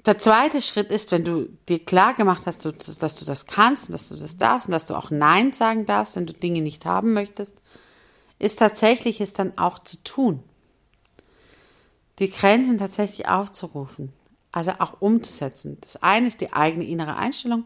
Der 0.05 0.19
zweite 0.19 0.61
Schritt 0.61 0.91
ist, 0.91 1.13
wenn 1.13 1.25
du 1.25 1.49
dir 1.69 1.79
klar 1.85 2.15
gemacht 2.15 2.47
hast, 2.47 2.65
dass 2.65 3.15
du 3.15 3.25
das 3.25 3.47
kannst, 3.47 3.93
dass 3.93 4.09
du 4.09 4.17
das 4.17 4.37
darfst 4.37 4.67
und 4.67 4.73
dass 4.73 4.87
du 4.87 4.95
auch 4.95 5.11
Nein 5.11 5.53
sagen 5.53 5.87
darfst, 5.87 6.17
wenn 6.17 6.27
du 6.27 6.33
Dinge 6.33 6.61
nicht 6.61 6.85
haben 6.85 7.13
möchtest, 7.13 7.55
ist 8.41 8.59
tatsächlich 8.59 9.21
es 9.21 9.33
dann 9.33 9.57
auch 9.57 9.79
zu 9.79 10.03
tun. 10.03 10.43
Die 12.19 12.31
Grenzen 12.31 12.79
tatsächlich 12.79 13.29
aufzurufen, 13.29 14.13
also 14.51 14.73
auch 14.81 15.01
umzusetzen. 15.01 15.79
Das 15.81 16.03
eine 16.03 16.27
ist 16.27 16.41
die 16.41 16.53
eigene 16.53 16.85
innere 16.85 17.17
Einstellung 17.17 17.65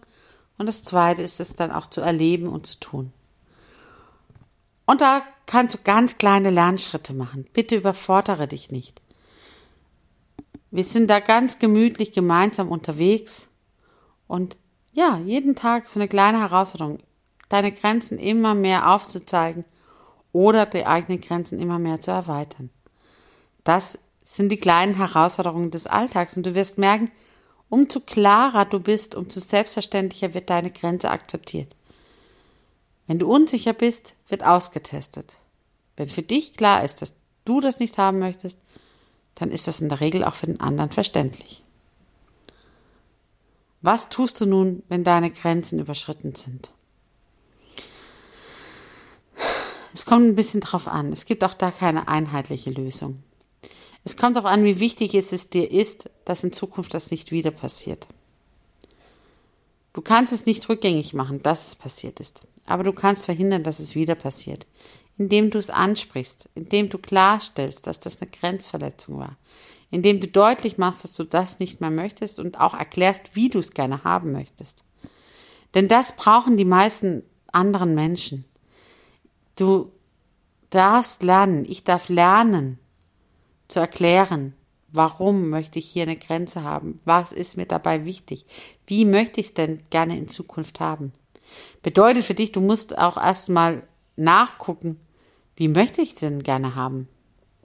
und 0.59 0.67
das 0.67 0.85
zweite 0.85 1.23
ist 1.23 1.41
es 1.41 1.57
dann 1.57 1.73
auch 1.73 1.87
zu 1.87 2.03
erleben 2.03 2.49
und 2.49 2.67
zu 2.67 2.79
tun. 2.79 3.13
Und 4.85 5.01
da 5.01 5.23
kannst 5.47 5.75
du 5.75 5.79
ganz 5.83 6.19
kleine 6.19 6.51
Lernschritte 6.51 7.15
machen. 7.15 7.47
Bitte 7.55 7.77
überfordere 7.77 8.47
dich 8.47 8.71
nicht. 8.71 9.01
Wir 10.71 10.85
sind 10.85 11.09
da 11.09 11.21
ganz 11.21 11.59
gemütlich 11.59 12.13
gemeinsam 12.13 12.69
unterwegs 12.69 13.49
und 14.27 14.57
ja, 14.93 15.19
jeden 15.19 15.55
Tag 15.55 15.89
so 15.89 16.01
eine 16.01 16.09
kleine 16.09 16.41
Herausforderung, 16.41 16.99
deine 17.49 17.71
Grenzen 17.71 18.19
immer 18.19 18.55
mehr 18.55 18.91
aufzuzeigen 18.91 19.65
oder 20.33 20.67
die 20.67 20.87
eigenen 20.87 21.21
Grenzen 21.21 21.61
immer 21.61 21.79
mehr 21.79 22.01
zu 22.01 22.11
erweitern. 22.11 22.71
Das 23.65 23.99
sind 24.25 24.51
die 24.51 24.57
kleinen 24.57 24.95
Herausforderungen 24.95 25.71
des 25.71 25.87
Alltags 25.87 26.37
und 26.37 26.45
du 26.45 26.55
wirst 26.55 26.79
merken, 26.79 27.11
umso 27.69 28.01
klarer 28.01 28.65
du 28.65 28.81
bist, 28.81 29.15
umso 29.15 29.41
selbstverständlicher 29.41 30.35
wird 30.35 30.51
deine 30.51 30.71
Grenze 30.71 31.11
akzeptiert. 31.11 31.75
Wenn 33.07 33.19
du 33.19 33.33
unsicher 33.33 33.73
bist, 33.73 34.15
wird 34.29 34.45
ausgetestet. 34.45 35.37
Wenn 35.97 36.09
für 36.09 36.23
dich 36.23 36.55
klar 36.57 36.85
ist, 36.85 37.03
dass 37.03 37.15
du 37.45 37.61
das 37.61 37.79
nicht 37.79 37.99
haben 37.99 38.19
möchtest, 38.19 38.59
dann 39.37 39.51
ist 39.51 39.69
das 39.69 39.81
in 39.81 39.89
der 39.89 40.01
Regel 40.01 40.25
auch 40.25 40.35
für 40.35 40.47
den 40.47 40.61
anderen 40.61 40.91
verständlich. 40.91 41.63
Was 43.83 44.09
tust 44.09 44.41
du 44.41 44.47
nun, 44.47 44.83
wenn 44.89 45.05
deine 45.05 45.31
Grenzen 45.31 45.79
überschritten 45.79 46.35
sind? 46.35 46.73
Es 49.95 50.05
kommt 50.05 50.27
ein 50.27 50.35
bisschen 50.35 50.61
drauf 50.61 50.89
an. 50.89 51.13
Es 51.13 51.25
gibt 51.25 51.45
auch 51.45 51.55
da 51.55 51.71
keine 51.71 52.09
einheitliche 52.09 52.71
Lösung. 52.71 53.23
Es 54.05 54.17
kommt 54.17 54.37
auch 54.39 54.45
an, 54.45 54.65
wie 54.65 54.81
wichtig 54.81 55.15
es 55.15 55.51
dir 55.51 55.71
ist, 55.71 56.11
dass 56.25 56.45
in 56.45 56.53
Zukunft 56.53 56.95
das 56.95 57.11
nicht 57.11 57.31
wieder 57.31 57.51
passiert. 57.51 58.07
Du 59.93 60.03
kannst 60.03 60.33
es 60.33 60.45
nicht 60.47 60.69
rückgängig 60.69 61.15
machen, 61.15 61.43
dass 61.43 61.69
es 61.69 61.75
passiert 61.77 62.21
ist, 62.21 62.43
aber 62.67 62.85
du 62.85 62.93
kannst 62.93 63.25
verhindern, 63.25 63.63
dass 63.63 63.79
es 63.79 63.95
wieder 63.95 64.15
passiert, 64.15 64.67
indem 65.19 65.51
du 65.51 65.59
es 65.59 65.71
ansprichst, 65.71 66.49
indem 66.55 66.89
du 66.89 66.99
klarstellst, 66.99 67.87
dass 67.87 68.01
das 68.01 68.21
eine 68.21 68.31
Grenzverletzung 68.31 69.19
war, 69.19 69.37
indem 69.91 70.21
du 70.21 70.29
deutlich 70.29 70.79
machst, 70.79 71.05
dass 71.05 71.15
du 71.15 71.25
das 71.25 71.59
nicht 71.59 71.81
mehr 71.81 71.91
möchtest 71.91 72.39
und 72.39 72.61
auch 72.61 72.75
erklärst, 72.75 73.35
wie 73.35 73.49
du 73.49 73.59
es 73.59 73.73
gerne 73.73 74.05
haben 74.05 74.33
möchtest. 74.33 74.85
Denn 75.75 75.89
das 75.89 76.17
brauchen 76.17 76.57
die 76.57 76.65
meisten 76.65 77.23
anderen 77.53 77.95
Menschen. 77.95 78.45
Du 79.57 79.93
darfst 80.71 81.23
lernen, 81.23 81.65
ich 81.65 81.85
darf 81.85 82.09
lernen 82.09 82.79
zu 83.69 83.81
erklären, 83.81 84.55
warum 84.93 85.49
möchte 85.49 85.79
ich 85.79 85.89
hier 85.89 86.05
eine 86.05 86.17
Grenze 86.17 86.63
haben, 86.63 87.01
was 87.05 87.33
ist 87.33 87.57
mir 87.57 87.67
dabei 87.67 88.05
wichtig, 88.05 88.45
wie 88.87 89.05
möchte 89.05 89.41
ich 89.41 89.49
es 89.49 89.55
denn 89.55 89.83
gerne 89.91 90.17
in 90.17 90.29
Zukunft 90.29 90.81
haben. 90.81 91.13
Bedeutet 91.83 92.25
für 92.25 92.35
dich, 92.35 92.53
du 92.53 92.61
musst 92.61 92.97
auch 92.99 93.17
erstmal 93.17 93.83
nachgucken, 94.17 95.01
wie 95.57 95.69
möchte 95.69 96.03
ich 96.03 96.11
es 96.11 96.17
denn 96.17 96.43
gerne 96.43 96.75
haben? 96.75 97.09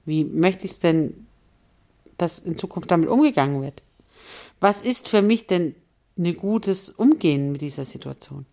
Wie 0.05 0.23
möchte 0.23 0.65
ich 0.65 0.71
es 0.71 0.79
denn, 0.79 1.27
dass 2.17 2.39
in 2.39 2.55
Zukunft 2.55 2.89
damit 2.89 3.09
umgegangen 3.09 3.61
wird? 3.61 3.83
Was 4.59 4.81
ist 4.81 5.09
für 5.09 5.21
mich 5.21 5.47
denn 5.47 5.75
ein 6.17 6.35
gutes 6.35 6.89
Umgehen 6.89 7.51
mit 7.51 7.61
dieser 7.61 7.85
Situation? 7.85 8.45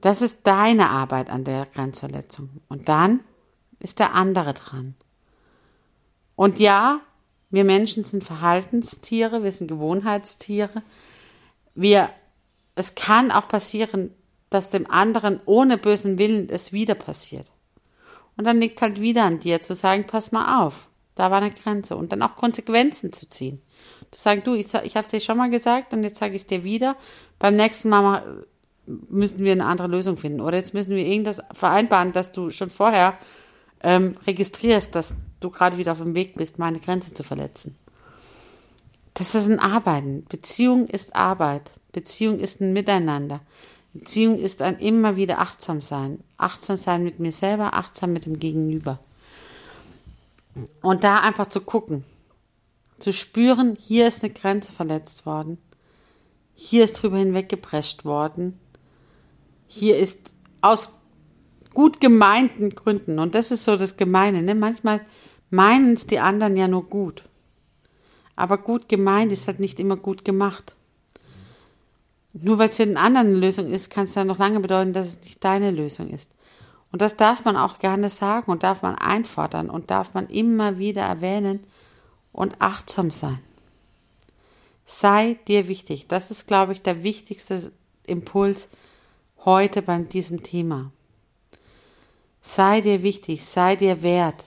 Das 0.00 0.22
ist 0.22 0.46
deine 0.46 0.90
Arbeit 0.90 1.30
an 1.30 1.44
der 1.44 1.66
Grenzverletzung. 1.66 2.48
Und 2.68 2.88
dann 2.88 3.20
ist 3.78 3.98
der 3.98 4.14
andere 4.14 4.54
dran. 4.54 4.94
Und 6.34 6.58
ja, 6.58 7.00
wir 7.50 7.64
Menschen 7.64 8.04
sind 8.04 8.24
Verhaltenstiere, 8.24 9.44
wir 9.44 9.52
sind 9.52 9.68
Gewohnheitstiere. 9.68 10.82
Wir, 11.74 12.10
es 12.74 12.94
kann 12.94 13.30
auch 13.30 13.46
passieren, 13.46 14.10
dass 14.52 14.70
dem 14.70 14.90
anderen 14.90 15.40
ohne 15.46 15.78
bösen 15.78 16.18
Willen 16.18 16.48
es 16.48 16.72
wieder 16.72 16.94
passiert. 16.94 17.52
Und 18.36 18.44
dann 18.44 18.60
liegt 18.60 18.82
halt 18.82 19.00
wieder 19.00 19.24
an 19.24 19.38
dir 19.38 19.60
zu 19.60 19.74
sagen, 19.74 20.06
pass 20.06 20.32
mal 20.32 20.64
auf, 20.64 20.88
da 21.14 21.30
war 21.30 21.38
eine 21.38 21.50
Grenze 21.50 21.96
und 21.96 22.12
dann 22.12 22.22
auch 22.22 22.36
Konsequenzen 22.36 23.12
zu 23.12 23.28
ziehen. 23.28 23.60
Zu 24.10 24.20
sagen, 24.20 24.42
du, 24.44 24.54
ich, 24.54 24.66
ich 24.66 24.96
habe 24.96 25.04
es 25.04 25.08
dir 25.08 25.20
schon 25.20 25.36
mal 25.36 25.50
gesagt 25.50 25.92
und 25.92 26.02
jetzt 26.02 26.18
sage 26.18 26.34
ich 26.34 26.42
es 26.42 26.46
dir 26.46 26.64
wieder. 26.64 26.96
Beim 27.38 27.56
nächsten 27.56 27.88
Mal 27.88 28.44
müssen 28.86 29.44
wir 29.44 29.52
eine 29.52 29.66
andere 29.66 29.88
Lösung 29.88 30.16
finden. 30.16 30.40
Oder 30.40 30.58
jetzt 30.58 30.74
müssen 30.74 30.96
wir 30.96 31.04
irgendwas 31.04 31.40
vereinbaren, 31.52 32.12
dass 32.12 32.32
du 32.32 32.50
schon 32.50 32.70
vorher 32.70 33.18
ähm, 33.82 34.16
registrierst, 34.26 34.94
dass 34.94 35.14
du 35.40 35.50
gerade 35.50 35.76
wieder 35.78 35.92
auf 35.92 35.98
dem 35.98 36.14
Weg 36.14 36.34
bist, 36.34 36.58
meine 36.58 36.78
Grenze 36.78 37.14
zu 37.14 37.22
verletzen. 37.22 37.76
Das 39.14 39.34
ist 39.34 39.48
ein 39.48 39.58
Arbeiten. 39.58 40.24
Beziehung 40.28 40.86
ist 40.86 41.14
Arbeit. 41.14 41.74
Beziehung 41.92 42.38
ist 42.38 42.60
ein 42.60 42.72
Miteinander. 42.72 43.40
Beziehung 43.94 44.38
ist 44.38 44.62
ein 44.62 44.78
immer 44.78 45.16
wieder 45.16 45.38
achtsam 45.38 45.80
sein. 45.80 46.22
Achtsam 46.36 46.76
sein 46.76 47.04
mit 47.04 47.18
mir 47.18 47.32
selber, 47.32 47.74
achtsam 47.74 48.12
mit 48.12 48.26
dem 48.26 48.38
Gegenüber. 48.38 48.98
Und 50.80 51.04
da 51.04 51.18
einfach 51.18 51.46
zu 51.46 51.60
gucken, 51.60 52.04
zu 52.98 53.12
spüren, 53.12 53.76
hier 53.78 54.06
ist 54.06 54.22
eine 54.22 54.32
Grenze 54.32 54.72
verletzt 54.72 55.26
worden. 55.26 55.58
Hier 56.54 56.84
ist 56.84 56.94
drüber 56.94 57.18
hinweggeprescht 57.18 58.04
worden. 58.04 58.58
Hier 59.66 59.98
ist 59.98 60.34
aus 60.60 60.92
gut 61.74 62.00
gemeinten 62.00 62.70
Gründen, 62.70 63.18
und 63.18 63.34
das 63.34 63.50
ist 63.50 63.64
so 63.64 63.76
das 63.76 63.96
Gemeine, 63.96 64.42
ne? 64.42 64.54
manchmal 64.54 65.00
meinen 65.50 65.94
es 65.94 66.06
die 66.06 66.18
anderen 66.18 66.56
ja 66.56 66.68
nur 66.68 66.84
gut. 66.84 67.24
Aber 68.36 68.58
gut 68.58 68.88
gemeint 68.88 69.32
ist 69.32 69.46
halt 69.46 69.60
nicht 69.60 69.80
immer 69.80 69.96
gut 69.96 70.24
gemacht. 70.24 70.74
Nur 72.32 72.58
weil 72.58 72.70
es 72.70 72.76
für 72.76 72.86
den 72.86 72.96
anderen 72.96 73.28
eine 73.28 73.36
Lösung 73.36 73.70
ist, 73.70 73.90
kann 73.90 74.04
es 74.04 74.14
dann 74.14 74.26
noch 74.26 74.38
lange 74.38 74.60
bedeuten, 74.60 74.92
dass 74.92 75.08
es 75.08 75.20
nicht 75.22 75.44
deine 75.44 75.70
Lösung 75.70 76.10
ist. 76.10 76.30
Und 76.90 77.02
das 77.02 77.16
darf 77.16 77.44
man 77.44 77.56
auch 77.56 77.78
gerne 77.78 78.08
sagen 78.08 78.50
und 78.50 78.62
darf 78.62 78.82
man 78.82 78.94
einfordern 78.94 79.70
und 79.70 79.90
darf 79.90 80.14
man 80.14 80.28
immer 80.28 80.78
wieder 80.78 81.02
erwähnen 81.02 81.60
und 82.32 82.56
achtsam 82.60 83.10
sein. 83.10 83.40
Sei 84.84 85.38
dir 85.48 85.68
wichtig. 85.68 86.08
Das 86.08 86.30
ist, 86.30 86.46
glaube 86.46 86.72
ich, 86.72 86.82
der 86.82 87.02
wichtigste 87.02 87.72
Impuls 88.04 88.68
heute 89.44 89.82
bei 89.82 89.98
diesem 89.98 90.42
Thema. 90.42 90.90
Sei 92.42 92.80
dir 92.80 93.02
wichtig, 93.02 93.46
sei 93.46 93.76
dir 93.76 94.02
wert. 94.02 94.44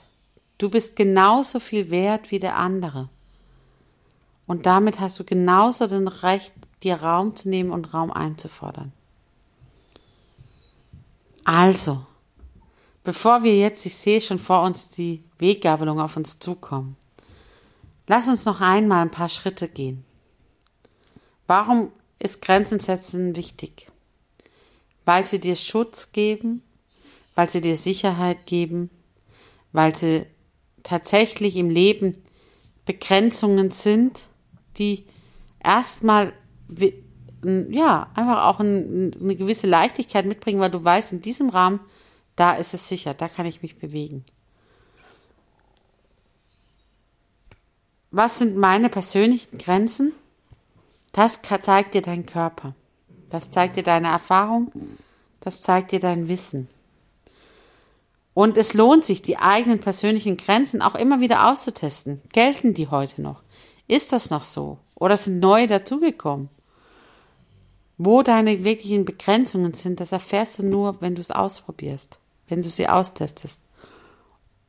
Du 0.58 0.70
bist 0.70 0.96
genauso 0.96 1.60
viel 1.60 1.90
wert 1.90 2.32
wie 2.32 2.40
der 2.40 2.58
andere. 2.58 3.10
Und 4.48 4.66
damit 4.66 5.00
hast 5.00 5.20
du 5.20 5.24
genauso 5.24 5.88
den 5.88 6.08
Recht, 6.08 6.54
dir 6.86 7.02
Raum 7.02 7.36
zu 7.36 7.50
nehmen 7.50 7.72
und 7.72 7.94
Raum 7.94 8.12
einzufordern. 8.12 8.94
Also, 11.44 12.06
bevor 13.04 13.44
wir 13.44 13.58
jetzt, 13.58 13.86
ich 13.86 13.96
sehe 13.96 14.22
schon 14.22 14.40
vor 14.40 14.62
uns 14.62 14.90
die 14.90 15.24
Weggabelung 15.40 16.00
auf 16.00 16.16
uns 16.16 16.40
zukommen, 16.40 16.96
lass 18.08 18.28
uns 18.28 18.46
noch 18.46 18.62
einmal 18.62 19.02
ein 19.02 19.12
paar 19.12 19.30
Schritte 19.30 19.68
gehen. 19.68 20.06
Warum 21.48 21.92
ist 22.20 22.42
Grenzen 22.42 22.80
setzen 22.80 23.36
wichtig? 23.36 23.88
Weil 25.04 25.26
sie 25.26 25.40
dir 25.40 25.56
Schutz 25.56 26.12
geben, 26.12 26.64
weil 27.36 27.50
sie 27.50 27.62
dir 27.62 27.78
Sicherheit 27.78 28.46
geben, 28.46 28.90
weil 29.72 29.96
sie 29.96 30.26
tatsächlich 30.84 31.56
im 31.58 31.70
Leben 31.70 32.18
Begrenzungen 32.86 33.72
sind, 33.72 34.28
die 34.78 35.06
erstmal 35.64 36.34
ja, 37.70 38.10
einfach 38.14 38.46
auch 38.46 38.60
ein, 38.60 39.12
eine 39.20 39.36
gewisse 39.36 39.68
Leichtigkeit 39.68 40.26
mitbringen, 40.26 40.60
weil 40.60 40.72
du 40.72 40.84
weißt, 40.84 41.14
in 41.14 41.22
diesem 41.22 41.50
Rahmen, 41.50 41.80
da 42.36 42.54
ist 42.54 42.74
es 42.74 42.88
sicher, 42.88 43.14
da 43.14 43.30
kann 43.30 43.46
ich 43.46 43.62
mich 43.62 43.78
bewegen. 43.78 44.26
Was 48.12 48.40
sind 48.40 48.56
meine 48.56 48.90
persönlichen 48.90 49.58
Grenzen? 49.58 50.14
Das 51.12 51.42
zeigt 51.42 51.94
dir 51.94 52.02
dein 52.02 52.26
Körper. 52.26 52.74
Das 53.30 53.52
zeigt 53.52 53.76
dir 53.76 53.84
deine 53.84 54.08
Erfahrung. 54.08 54.72
Das 55.42 55.62
zeigt 55.62 55.92
dir 55.92 56.00
dein 56.00 56.28
Wissen. 56.28 56.70
Und 58.34 58.58
es 58.58 58.74
lohnt 58.74 59.06
sich, 59.06 59.22
die 59.22 59.38
eigenen 59.38 59.80
persönlichen 59.80 60.36
Grenzen 60.38 60.82
auch 60.82 60.96
immer 60.96 61.20
wieder 61.20 61.50
auszutesten. 61.50 62.22
Gelten 62.34 62.74
die 62.74 62.90
heute 62.90 63.22
noch? 63.22 63.44
Ist 63.88 64.12
das 64.12 64.30
noch 64.30 64.44
so? 64.44 64.78
Oder 64.96 65.16
sind 65.16 65.40
neue 65.40 65.68
dazugekommen? 65.68 66.50
Wo 67.98 68.24
deine 68.24 68.64
wirklichen 68.64 69.06
Begrenzungen 69.06 69.74
sind, 69.74 70.00
das 70.00 70.12
erfährst 70.12 70.60
du 70.60 70.66
nur, 70.66 71.02
wenn 71.02 71.16
du 71.16 71.22
es 71.22 71.32
ausprobierst, 71.32 72.20
wenn 72.48 72.62
du 72.62 72.70
sie 72.70 72.90
austestest. 72.90 73.62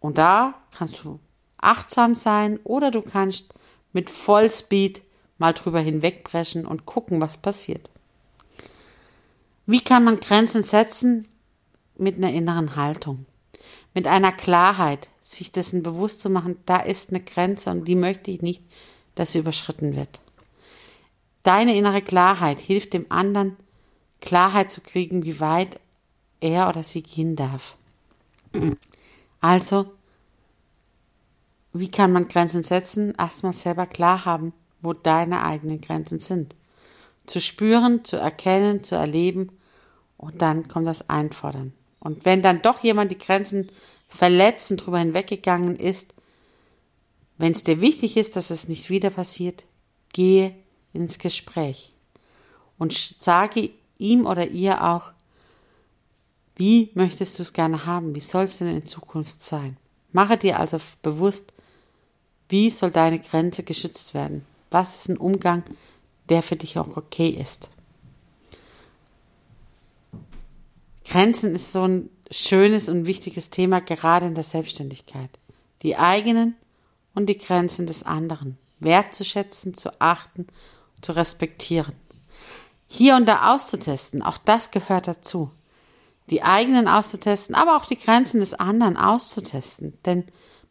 Und 0.01 0.19
da 0.19 0.55
kannst 0.77 1.03
du 1.03 1.19
achtsam 1.59 2.15
sein 2.15 2.61
oder 2.63 2.91
du 2.91 3.03
kannst 3.03 3.55
mit 3.93 4.11
Vollspeed 4.11 5.03
mal 5.39 5.53
drüber 5.53 5.81
hinwegbrechen 5.81 6.67
und 6.67 6.87
gucken, 6.87 7.21
was 7.21 7.37
passiert. 7.37 7.91
Wie 9.67 9.81
kann 9.81 10.05
man 10.05 10.21
Grenzen 10.21 10.63
setzen? 10.63 11.27
Mit 11.99 12.17
einer 12.17 12.33
inneren 12.33 12.77
Haltung, 12.77 13.25
mit 13.95 14.07
einer 14.07 14.31
Klarheit, 14.31 15.09
sich 15.23 15.51
dessen 15.51 15.83
bewusst 15.83 16.21
zu 16.21 16.29
machen, 16.29 16.59
da 16.67 16.77
ist 16.77 17.11
eine 17.11 17.21
Grenze 17.21 17.71
und 17.71 17.87
die 17.89 17.95
möchte 17.95 18.31
ich 18.31 18.43
nicht, 18.43 18.63
dass 19.15 19.33
sie 19.33 19.39
überschritten 19.39 19.97
wird. 19.97 20.21
Deine 21.47 21.77
innere 21.77 22.03
Klarheit 22.03 22.59
hilft 22.59 22.93
dem 22.93 23.07
anderen, 23.09 23.57
Klarheit 24.21 24.73
zu 24.73 24.81
kriegen, 24.81 25.25
wie 25.25 25.39
weit 25.39 25.79
er 26.41 26.69
oder 26.69 26.83
sie 26.83 27.05
gehen 27.05 27.37
darf. 27.37 27.77
Also, 29.41 29.93
wie 31.73 31.89
kann 31.89 32.11
man 32.11 32.27
Grenzen 32.27 32.65
setzen? 32.65 33.15
Erstmal 33.17 33.53
selber 33.53 33.87
klar 33.87 34.25
haben, 34.25 34.55
wo 34.83 34.93
deine 34.93 35.45
eigenen 35.45 35.81
Grenzen 35.81 36.19
sind. 36.19 36.57
Zu 37.27 37.41
spüren, 37.41 38.05
zu 38.05 38.17
erkennen, 38.17 38.83
zu 38.83 38.97
erleben 38.97 39.53
und 40.17 40.43
dann 40.43 40.67
kommt 40.67 40.89
das 40.89 41.09
Einfordern. 41.09 41.75
Und 42.01 42.25
wenn 42.25 42.43
dann 42.43 42.61
doch 42.61 42.83
jemand 42.83 43.13
die 43.13 43.19
Grenzen 43.19 43.71
verletzt 44.09 44.73
und 44.73 44.79
drüber 44.79 44.99
hinweggegangen 44.99 45.77
ist, 45.77 46.13
wenn 47.39 47.53
es 47.53 47.63
dir 47.63 47.81
wichtig 47.81 48.17
ist, 48.17 48.35
dass 48.35 48.51
es 48.51 48.67
nicht 48.67 48.91
wieder 48.91 49.11
passiert, 49.11 49.65
gehe 50.13 50.66
ins 50.97 51.19
Gespräch 51.19 51.93
und 52.79 52.93
sage 52.93 53.71
ihm 53.99 54.27
oder 54.27 54.49
ihr 54.49 54.83
auch, 54.83 55.13
wie 56.57 56.91
möchtest 56.95 57.39
du 57.39 57.43
es 57.43 57.53
gerne 57.53 57.87
haben? 57.87 58.15
Wie 58.15 58.21
soll 58.21 58.45
es 58.45 58.59
denn 58.59 58.69
in 58.69 58.87
Zukunft 58.87 59.43
sein? 59.43 59.77
Mache 60.13 60.39
dir 60.39 60.59
also 60.59 60.79
bewusst, 61.03 61.53
wie 62.49 62.71
soll 62.71 62.91
deine 62.91 63.19
Grenze 63.19 63.63
geschützt 63.63 64.15
werden? 64.15 64.47
Was 64.71 64.95
ist 64.95 65.09
ein 65.11 65.19
Umgang, 65.19 65.63
der 66.29 66.43
für 66.43 66.57
dich 66.57 66.79
auch 66.79 66.97
okay 66.97 67.29
ist? 67.29 67.71
Grenzen 71.05 71.55
ist 71.55 71.73
so 71.73 71.87
ein 71.87 72.11
schönes 72.31 72.89
und 72.89 73.07
wichtiges 73.07 73.51
Thema, 73.51 73.81
gerade 73.81 74.27
in 74.27 74.35
der 74.35 74.45
Selbstständigkeit. 74.45 75.31
Die 75.83 75.97
eigenen 75.97 76.57
und 77.15 77.27
die 77.27 77.39
Grenzen 77.39 77.87
des 77.87 78.03
anderen 78.03 78.59
wertzuschätzen, 78.81 79.75
zu 79.75 80.01
achten 80.01 80.47
zu 81.01 81.13
respektieren. 81.13 81.95
Hier 82.89 83.17
und 83.17 83.27
da 83.27 83.55
auszutesten, 83.55 84.23
auch 84.23 84.39
das 84.39 84.71
gehört 84.71 85.09
dazu. 85.09 85.51
die 86.31 86.43
eigenen 86.43 86.89
auszutesten, 86.89 87.55
aber 87.55 87.77
auch 87.77 87.87
die 87.87 87.99
Grenzen 87.99 88.41
des 88.41 88.55
anderen 88.55 88.97
auszutesten. 88.97 89.97
Denn 90.05 90.25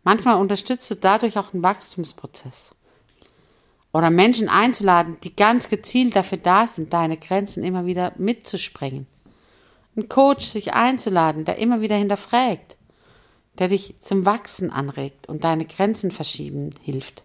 manchmal 0.04 0.36
unterstützt 0.36 0.90
du 0.92 0.96
dadurch 0.96 1.38
auch 1.38 1.54
einen 1.54 1.64
Wachstumsprozess. 1.64 2.72
Oder 3.94 4.10
Menschen 4.10 4.50
einzuladen, 4.50 5.18
die 5.24 5.34
ganz 5.34 5.70
gezielt 5.70 6.16
dafür 6.16 6.38
da 6.40 6.68
sind, 6.68 6.92
deine 6.92 7.16
Grenzen 7.16 7.64
immer 7.64 7.86
wieder 7.86 8.12
mitzusprengen. 8.18 9.08
Ein 9.96 10.10
Coach 10.10 10.46
sich 10.46 10.74
einzuladen, 10.74 11.46
der 11.46 11.58
immer 11.58 11.80
wieder 11.80 11.96
hinterfragt, 11.96 12.76
der 13.58 13.70
dich 13.70 13.96
zum 14.02 14.26
Wachsen 14.26 14.70
anregt 14.70 15.30
und 15.30 15.46
deine 15.46 15.66
Grenzen 15.66 16.12
verschieben 16.12 16.72
hilft. 16.82 17.24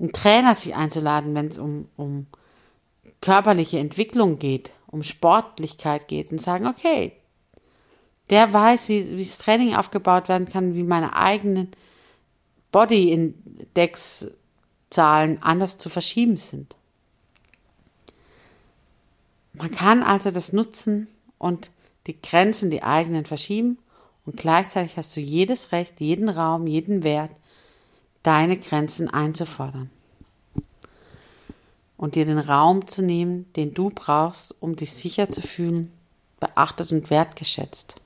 Ein 0.00 0.12
Trainer 0.12 0.54
sich 0.54 0.74
einzuladen, 0.74 1.34
wenn 1.34 1.48
es 1.48 1.58
um, 1.58 1.88
um 1.96 2.26
körperliche 3.20 3.78
Entwicklung 3.78 4.38
geht, 4.38 4.70
um 4.86 5.02
Sportlichkeit 5.02 6.08
geht 6.08 6.32
und 6.32 6.40
sagen, 6.40 6.66
okay, 6.66 7.12
der 8.30 8.50
weiß, 8.52 8.88
wie, 8.88 9.18
wie 9.18 9.24
das 9.24 9.38
Training 9.38 9.74
aufgebaut 9.74 10.28
werden 10.28 10.48
kann, 10.48 10.74
wie 10.74 10.84
meine 10.84 11.16
eigenen 11.16 11.68
Body-Index-Zahlen 12.72 15.42
anders 15.42 15.78
zu 15.78 15.88
verschieben 15.90 16.36
sind. 16.36 16.76
Man 19.52 19.72
kann 19.72 20.02
also 20.02 20.30
das 20.30 20.52
nutzen 20.52 21.08
und 21.38 21.70
die 22.06 22.20
Grenzen, 22.22 22.70
die 22.70 22.82
eigenen 22.82 23.26
verschieben 23.26 23.78
und 24.24 24.36
gleichzeitig 24.36 24.96
hast 24.96 25.16
du 25.16 25.20
jedes 25.20 25.72
Recht, 25.72 26.00
jeden 26.00 26.28
Raum, 26.28 26.66
jeden 26.66 27.02
Wert, 27.02 27.32
deine 28.22 28.58
Grenzen 28.58 29.08
einzufordern 29.08 29.90
und 31.96 32.14
dir 32.14 32.24
den 32.24 32.38
Raum 32.38 32.86
zu 32.86 33.02
nehmen, 33.02 33.50
den 33.54 33.74
du 33.74 33.90
brauchst, 33.90 34.54
um 34.60 34.76
dich 34.76 34.92
sicher 34.94 35.30
zu 35.30 35.42
fühlen, 35.42 35.92
beachtet 36.38 36.92
und 36.92 37.10
wertgeschätzt. 37.10 37.96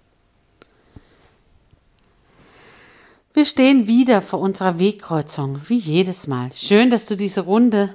Wir 3.33 3.47
stehen 3.47 3.89
wieder 3.89 4.23
vor 4.23 4.39
unserer 4.39 4.79
Wegkreuzung, 4.79 5.61
wie 5.69 5.77
jedes 5.77 6.29
Mal. 6.29 6.53
Schön, 6.53 6.91
dass 6.91 7.05
du 7.05 7.17
diese 7.17 7.43
Runde 7.43 7.95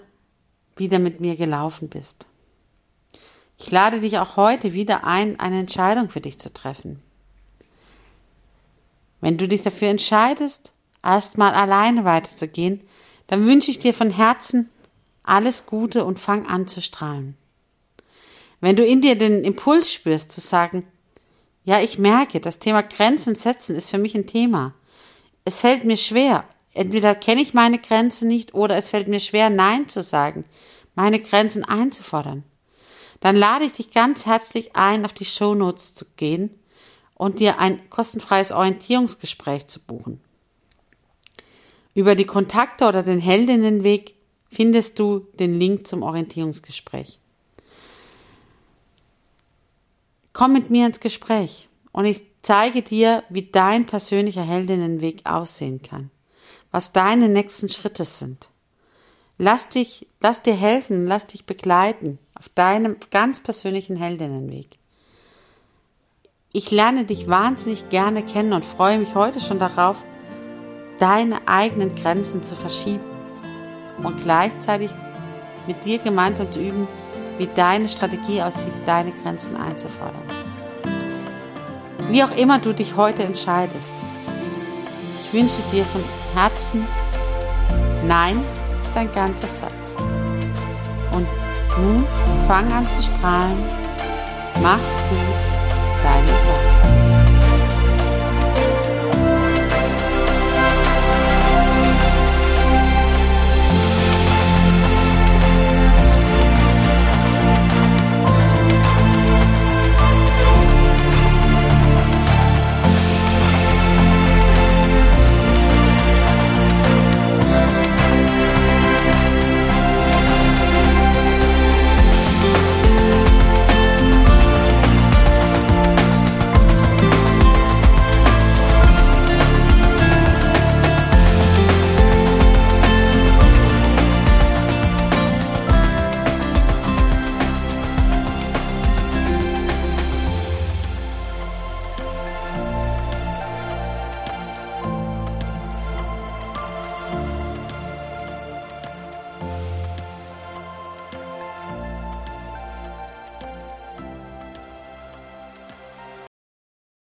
wieder 0.75 0.99
mit 0.99 1.19
mir 1.21 1.38
gelaufen 1.38 1.88
bist. 1.88 2.25
Ich 3.58 3.71
lade 3.71 3.99
dich 3.99 4.17
auch 4.17 4.38
heute 4.38 4.73
wieder 4.73 5.03
ein, 5.03 5.39
eine 5.39 5.60
Entscheidung 5.60 6.10
für 6.10 6.21
dich 6.21 6.39
zu 6.39 6.51
treffen. 6.53 7.01
Wenn 9.21 9.38
du 9.38 9.47
dich 9.47 9.62
dafür 9.62 9.89
entscheidest, 9.89 10.71
erstmal 11.03 11.53
alleine 11.53 12.05
weiterzugehen, 12.05 12.81
dann 13.27 13.45
wünsche 13.45 13.71
ich 13.71 13.79
dir 13.79 13.93
von 13.93 14.09
Herzen 14.09 14.69
alles 15.23 15.65
Gute 15.65 16.03
und 16.05 16.19
fang 16.19 16.47
an 16.47 16.67
zu 16.67 16.81
strahlen. 16.81 17.38
Wenn 18.62 18.75
du 18.75 18.85
in 18.85 19.01
dir 19.01 19.17
den 19.17 19.43
Impuls 19.43 19.91
spürst 19.91 20.31
zu 20.31 20.41
sagen, 20.41 20.85
ja, 21.63 21.79
ich 21.81 21.99
merke, 21.99 22.39
das 22.39 22.59
Thema 22.59 22.81
Grenzen 22.81 23.35
setzen 23.35 23.75
ist 23.75 23.89
für 23.89 23.97
mich 23.97 24.15
ein 24.15 24.27
Thema. 24.27 24.73
Es 25.45 25.62
fällt 25.62 25.83
mir 25.83 25.97
schwer. 25.97 26.43
Entweder 26.73 27.15
kenne 27.15 27.41
ich 27.41 27.53
meine 27.53 27.79
Grenzen 27.79 28.27
nicht 28.27 28.53
oder 28.53 28.75
es 28.75 28.89
fällt 28.89 29.07
mir 29.07 29.19
schwer, 29.19 29.49
Nein 29.49 29.89
zu 29.89 30.01
sagen, 30.01 30.45
meine 30.95 31.19
Grenzen 31.19 31.63
einzufordern. 31.63 32.43
Dann 33.19 33.35
lade 33.35 33.65
ich 33.65 33.73
dich 33.73 33.91
ganz 33.91 34.25
herzlich 34.25 34.75
ein, 34.75 35.05
auf 35.05 35.13
die 35.13 35.25
Show 35.25 35.55
Notes 35.55 35.93
zu 35.93 36.05
gehen 36.15 36.51
und 37.15 37.39
dir 37.39 37.59
ein 37.59 37.89
kostenfreies 37.89 38.51
Orientierungsgespräch 38.51 39.67
zu 39.67 39.79
buchen. 39.81 40.21
Über 41.93 42.15
die 42.15 42.25
Kontakte 42.25 42.88
oder 42.88 43.04
den 43.04 43.19
Heldinnenweg 43.19 44.15
findest 44.52 44.99
du 44.99 45.28
den 45.39 45.60
Link 45.60 45.88
zum 45.88 46.04
Orientierungsgespräch. 46.04 47.19
Komm 50.34 50.54
mit 50.54 50.69
mir 50.69 50.86
ins 50.86 50.99
Gespräch 50.99 51.67
und 51.91 52.06
ich 52.06 52.23
zeige 52.41 52.82
dir, 52.82 53.23
wie 53.30 53.43
dein 53.43 53.86
persönlicher 53.86 54.43
Heldinnenweg 54.43 55.25
aussehen 55.25 55.82
kann, 55.82 56.12
was 56.71 56.93
deine 56.93 57.28
nächsten 57.28 57.69
Schritte 57.69 58.06
sind. 58.06 58.49
Lass 59.38 59.69
dich, 59.69 60.08
lass 60.19 60.41
dir 60.41 60.56
helfen, 60.56 61.08
lass 61.08 61.28
dich 61.28 61.45
begleiten 61.45 62.19
auf 62.36 62.49
deinem 62.49 62.97
ganz 63.10 63.39
persönlichen 63.39 63.95
Heldinnenweg. 63.95 64.67
Ich 66.52 66.71
lerne 66.71 67.06
dich 67.06 67.28
wahnsinnig 67.28 67.89
gerne 67.89 68.23
kennen 68.23 68.54
und 68.54 68.65
freue 68.65 68.99
mich 68.99 69.15
heute 69.15 69.39
schon 69.39 69.60
darauf, 69.60 70.04
deine 70.99 71.47
eigenen 71.47 71.95
Grenzen 71.95 72.43
zu 72.43 72.55
verschieben 72.55 73.03
und 74.03 74.21
gleichzeitig 74.21 74.91
mit 75.67 75.83
dir 75.85 75.99
gemeinsam 75.99 76.51
zu 76.51 76.59
üben, 76.59 76.88
wie 77.38 77.49
deine 77.55 77.88
Strategie 77.88 78.41
aussieht, 78.41 78.73
deine 78.85 79.12
Grenzen 79.23 79.55
einzufordern. 79.55 80.23
Wie 82.09 82.23
auch 82.23 82.31
immer 82.31 82.59
du 82.59 82.73
dich 82.73 82.95
heute 82.95 83.23
entscheidest, 83.23 83.91
ich 85.23 85.33
wünsche 85.33 85.62
dir 85.71 85.85
von 85.85 86.03
Herzen, 86.35 86.85
nein 88.07 88.43
ist 88.89 88.97
ein 88.97 89.12
ganzer 89.13 89.47
Satz. 89.47 89.73
Und 91.12 91.27
nun 91.81 92.05
fang 92.47 92.71
an 92.71 92.85
zu 92.85 93.03
strahlen. 93.03 93.63
Mach's 94.62 94.95
gut, 95.09 96.03
deine 96.03 96.27
Sache. 96.27 96.68